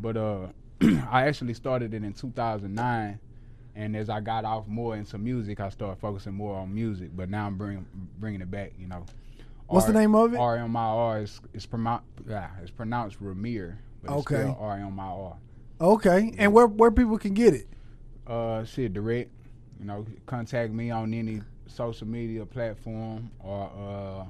[0.00, 0.48] but uh,
[1.10, 3.18] I actually started it in 2009.
[3.78, 7.10] And as I got off more into music, I started focusing more on music.
[7.14, 7.86] But now I'm bringing
[8.18, 8.72] bringing it back.
[8.78, 9.06] You know.
[9.68, 10.38] What's the name of it?
[10.38, 14.42] R M I R is is pronounced yeah, it's pronounced Ramir, but it's Okay.
[14.42, 15.36] spelled R M I R.
[15.80, 17.68] Okay, and where where people can get it?
[18.26, 19.30] Uh, shit, direct.
[19.78, 24.24] You know, contact me on any social media platform or uh,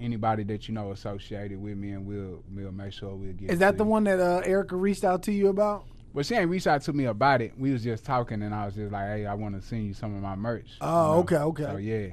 [0.00, 3.50] anybody that you know associated with me, and we'll we'll make sure we'll get.
[3.50, 5.84] Is that the one that uh, Erykah reached out to you about?
[6.12, 7.52] Well, she ain't reached out to me about it.
[7.58, 9.94] We was just talking, and I was just like, "Hey, I want to send you
[9.94, 11.18] some of my merch." you Oh, know?
[11.20, 11.62] okay, okay.
[11.64, 12.06] So yeah,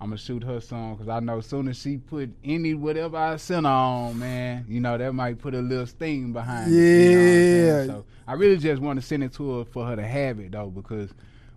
[0.00, 3.16] I'm gonna shoot her some because I know as soon as she put any whatever
[3.16, 6.72] I sent on, man, you know that might put a little sting behind.
[6.72, 7.66] it, you know what I'm saying?
[7.66, 7.86] Yeah.
[7.86, 10.52] So I really just want to send it to her for her to have it
[10.52, 11.10] though, because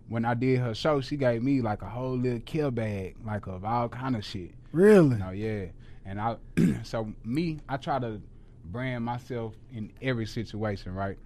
[0.09, 3.47] when I did her show, she gave me like a whole little kill bag, like
[3.47, 4.51] of all kind of shit.
[4.71, 5.11] Really?
[5.11, 5.65] You know, yeah.
[6.05, 6.35] And I,
[6.83, 8.19] so me, I try to
[8.65, 11.17] brand myself in every situation, right?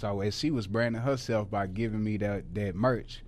[0.00, 3.22] So as she was branding herself by giving me that that merch,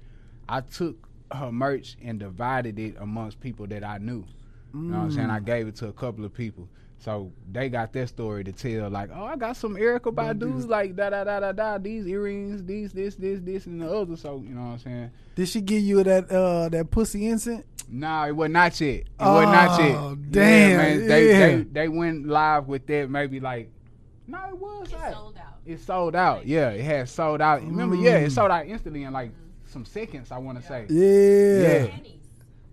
[0.48, 4.24] I took her merch and divided it amongst people that I knew.
[4.72, 5.28] You know what I'm saying?
[5.28, 6.66] I gave it to a couple of people.
[6.96, 10.96] So they got their story to tell, like, oh, I got some Erykah Badu's like
[10.96, 14.16] da da da da da, these earrings, these, this, this, this, and the other.
[14.16, 15.10] So you know what I'm saying?
[15.34, 17.64] Did she give you that uh that pussy incense?
[17.86, 18.88] Nah, it was not yet.
[19.00, 19.94] It was not yet.
[19.94, 21.06] Oh, Yeah, damn, man.
[21.06, 21.38] They, yeah.
[21.48, 23.70] they they went live with that maybe like
[24.26, 25.54] no, it was It like sold out.
[25.66, 26.46] it sold out.
[26.46, 27.62] Yeah, it had sold out.
[27.62, 28.26] Remember, yeah, Mm.
[28.26, 29.32] it sold out instantly in like
[29.66, 30.30] some seconds.
[30.32, 30.86] I want to say.
[30.88, 31.62] Yeah.
[31.84, 31.86] Yeah.
[31.88, 32.20] Panties.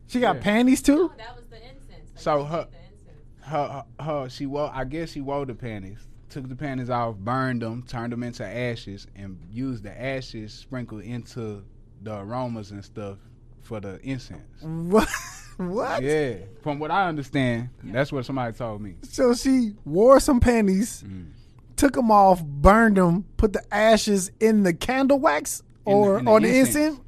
[0.08, 0.42] She got Yeah.
[0.42, 1.12] Panties too.
[1.18, 2.10] that was the incense.
[2.14, 3.46] Like, So her- lit the incense.
[3.46, 6.06] her, her she wore I guess she wore the panties.
[6.30, 11.02] Took the panties off, burned them, turned them into ashes, and used the ashes sprinkled
[11.02, 11.64] into
[12.04, 13.18] the aromas and stuff
[13.62, 14.62] for the incense.
[14.62, 15.08] What?
[15.60, 16.02] what?
[16.02, 18.96] Yeah, from what I understand, that's what somebody told me.
[19.04, 21.28] So she wore some panties, Mm.
[21.76, 26.20] took them off, burned them, put the ashes in the candle wax In the- or
[26.20, 26.76] in the or the incense.
[26.76, 27.00] incense.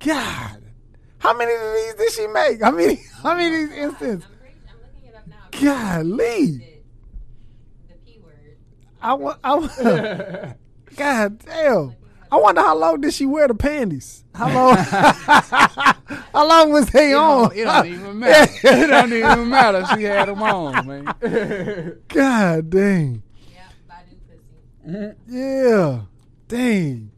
[0.00, 0.62] God,
[1.18, 2.62] how many of these did she make?
[2.62, 3.00] How many?
[3.22, 4.24] How many of these incense?
[4.24, 5.96] I'm, pretty, I'm looking it up now.
[6.02, 6.46] Golly.
[6.46, 6.58] The,
[7.88, 8.56] the P word.
[9.02, 9.38] I want.
[9.42, 10.56] I want.
[10.96, 11.94] God damn.
[12.30, 14.24] I wonder how long did she wear the panties?
[14.34, 14.76] How long?
[16.32, 17.48] how long was they It on?
[17.48, 18.52] don't, it don't even matter.
[18.64, 19.84] it don't even matter.
[19.96, 21.98] She had them on, man.
[22.08, 23.22] God dang.
[24.86, 26.00] Yeah, Yeah.
[26.48, 27.10] Dang.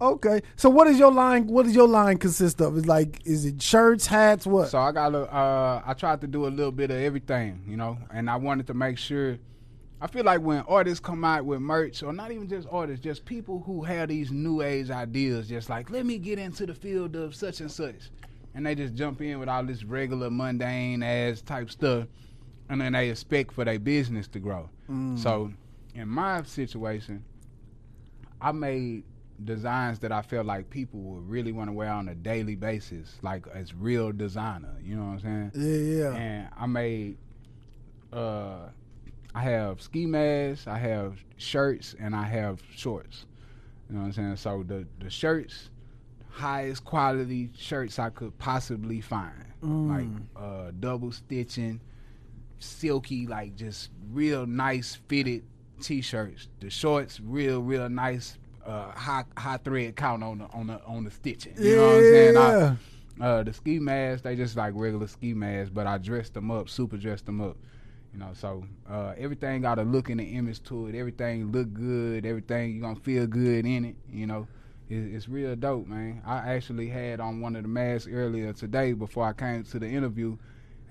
[0.00, 0.40] Okay.
[0.56, 1.46] So what is your line?
[1.46, 2.76] What does your line consist of?
[2.76, 4.68] Is like, is it shirts, hats, what?
[4.68, 7.76] so I got a, uh, I tried to do a little bit of everything, you
[7.76, 9.38] know, and I wanted to make sure.
[10.02, 13.24] I feel like when artists come out with merch, or not even just artists, just
[13.24, 17.14] people who have these new age ideas, just like let me get into the field
[17.14, 18.10] of such and such,
[18.52, 22.08] and they just jump in with all this regular mundane ass type stuff,
[22.68, 24.68] and then they expect for their business to grow.
[25.16, 25.52] So,
[25.94, 27.24] in my situation,
[28.40, 29.04] I made
[29.44, 33.18] designs that I felt like people would really want to wear on a daily basis,
[33.22, 34.74] like as real designer.
[34.82, 35.52] You know what I'm saying?
[35.54, 36.14] yeah, yeah.
[36.16, 37.18] And I made,
[38.12, 38.66] uh,
[39.34, 43.26] I have ski masks, I have shirts, and I have shorts.
[43.88, 44.36] You know what I'm saying?
[44.36, 45.70] So the the shirts,
[46.30, 49.32] highest quality shirts I could possibly find,
[49.90, 50.06] like
[50.36, 51.80] uh, double stitching,
[52.58, 55.44] silky, like just real nice fitted
[55.80, 56.48] t-shirts.
[56.60, 61.04] The shorts, real real nice, uh, high high thread count on the on the on
[61.04, 61.54] the stitching.
[61.58, 62.36] You know what I'm saying?
[62.36, 62.76] I-
[63.20, 66.68] uh, the ski masks, they just like regular ski masks, but I dressed them up,
[66.70, 67.56] super dressed them up.
[68.12, 70.94] You know, so uh, everything got a look and an image to it.
[70.94, 72.26] Everything look good.
[72.26, 73.96] Everything you gonna feel good in it.
[74.10, 74.46] You know,
[74.90, 76.22] it, it's real dope, man.
[76.26, 79.88] I actually had on one of the masks earlier today before I came to the
[79.88, 80.36] interview,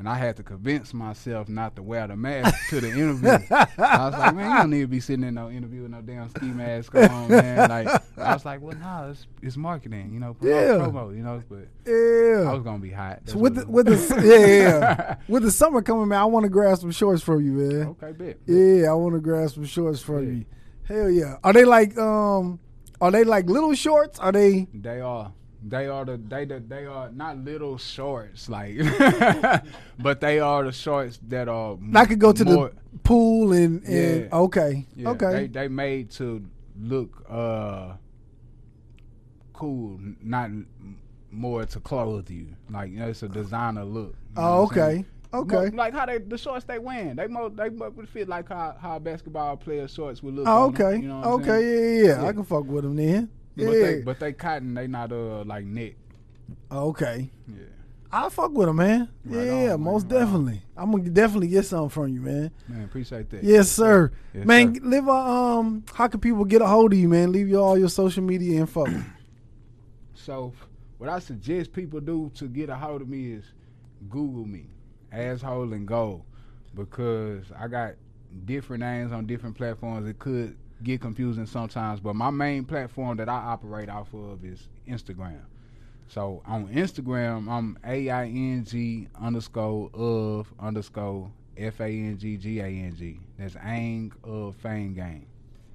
[0.02, 3.30] and I had to convince myself not to wear the mask to the interview.
[3.52, 3.68] I
[4.10, 6.28] was like, man, you don't need to be sitting in no interview with no damn
[6.30, 7.70] ski mask on, man.
[7.70, 7.88] Like,
[8.18, 10.84] I was like, well, nah, it's, it's marketing, you know, promote, Yeah.
[10.84, 11.68] promote, you know, but.
[11.86, 12.50] Yeah.
[12.50, 13.20] I was gonna be hot.
[13.20, 15.16] That's So with the, with the yeah, yeah, yeah.
[15.28, 17.96] with the summer coming, man, I want to grab some shorts from you, man.
[18.02, 18.38] okay, bet.
[18.48, 20.32] Yeah, I want to grab some shorts from Yeah.
[20.32, 20.46] you.
[20.88, 21.36] Hell yeah.
[21.44, 22.60] Are they like um?
[23.00, 24.18] Are they like little shorts?
[24.18, 24.68] Are they?
[24.74, 25.32] They are.
[25.64, 28.78] They are the they the, they are not little shorts like,
[30.00, 31.78] but they are the shorts that are.
[31.94, 34.38] I could go to more, the pool and and Yeah.
[34.40, 35.32] okay, yeah, okay.
[35.32, 36.44] They they made to
[36.82, 37.94] look uh
[39.54, 40.50] cool, not
[41.32, 42.48] more to clothe you.
[42.70, 44.16] Like you know, it's a designer look.
[44.36, 45.06] Oh, what I'm saying?
[45.34, 45.56] okay, okay.
[45.70, 48.50] More- like how they the shorts they wearing, they mo they mo- would fit like
[48.50, 50.48] how how basketball player shorts would look.
[50.48, 52.28] Oh, okay, you know okay, yeah, yeah, yeah.
[52.28, 53.30] I can fuck with them then.
[53.62, 55.96] Yeah, But they but they cotton, they not uh like knit.
[56.72, 57.30] okay.
[57.48, 57.64] Yeah.
[58.14, 59.08] I'll fuck with them, man.
[59.24, 60.62] Right yeah, on, man, most right definitely.
[60.76, 62.52] I'm gonna definitely get something from you, man.
[62.68, 63.42] Man, appreciate that.
[63.42, 64.12] Yes, sir.
[64.34, 64.82] Yes, man, sir.
[64.84, 65.86] live a um.
[65.94, 67.32] How can people get a hold of you, man?
[67.32, 68.86] Leave you all your social media info.
[70.14, 70.54] So,
[71.00, 73.44] what I suggest people do to get a hold of me is
[74.10, 74.68] Google me,
[75.12, 76.24] asshole and gold,
[76.76, 77.94] because I got
[78.46, 80.08] different names on different platforms.
[80.08, 84.68] It could get confusing sometimes, but my main platform that I operate off of is
[84.88, 85.42] Instagram.
[86.08, 92.38] So on Instagram, I'm A I N G underscore of underscore F A N G
[92.38, 93.20] G A N G.
[93.38, 95.26] That's Ang of Fang Gang.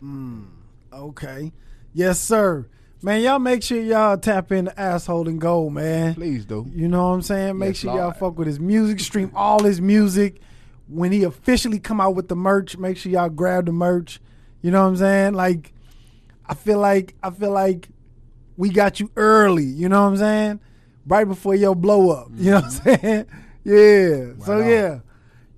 [0.02, 0.46] Mm,
[0.92, 1.52] okay.
[1.94, 2.66] Yes, sir.
[3.02, 6.14] Man, y'all make sure y'all tap in the asshole and gold, man.
[6.14, 6.66] Please do.
[6.74, 7.58] You know what I'm saying?
[7.58, 10.40] Make Yes, sure y'all fuck with his music, stream all his music.
[10.88, 14.20] When he officially come out with the merch, make sure y'all grab the merch.
[14.66, 15.34] You know what I'm saying?
[15.34, 15.72] Like,
[16.44, 17.88] I feel like I feel like
[18.56, 19.62] we got you early.
[19.62, 20.60] You know what I'm saying?
[21.06, 22.30] Right before your blow up.
[22.34, 23.06] You know what I'm mm-hmm.
[23.06, 23.26] saying?
[23.64, 24.44] Yeah.
[24.44, 25.00] so yeah,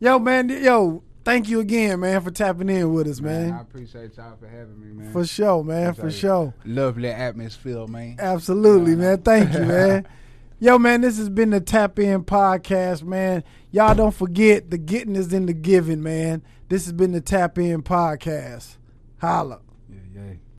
[0.01, 4.17] yo man, yo, thank you again, man, for tapping in with us, Man, I appreciate
[4.17, 5.13] y'all for having me, man.
[5.13, 5.93] For sure, man.
[5.93, 6.55] For Appreciate sure.
[6.65, 8.17] Lovely atmosphere, man.
[8.19, 9.21] Absolutely, man.
[9.21, 10.09] Thank you, man.
[10.59, 13.45] Yo, man, this has been the Tap In Podcast, man.
[13.73, 16.43] Y'all don't forget the getting is in the giving, man.
[16.71, 18.78] This has been the Tap In Podcast.
[19.21, 19.68] Holla.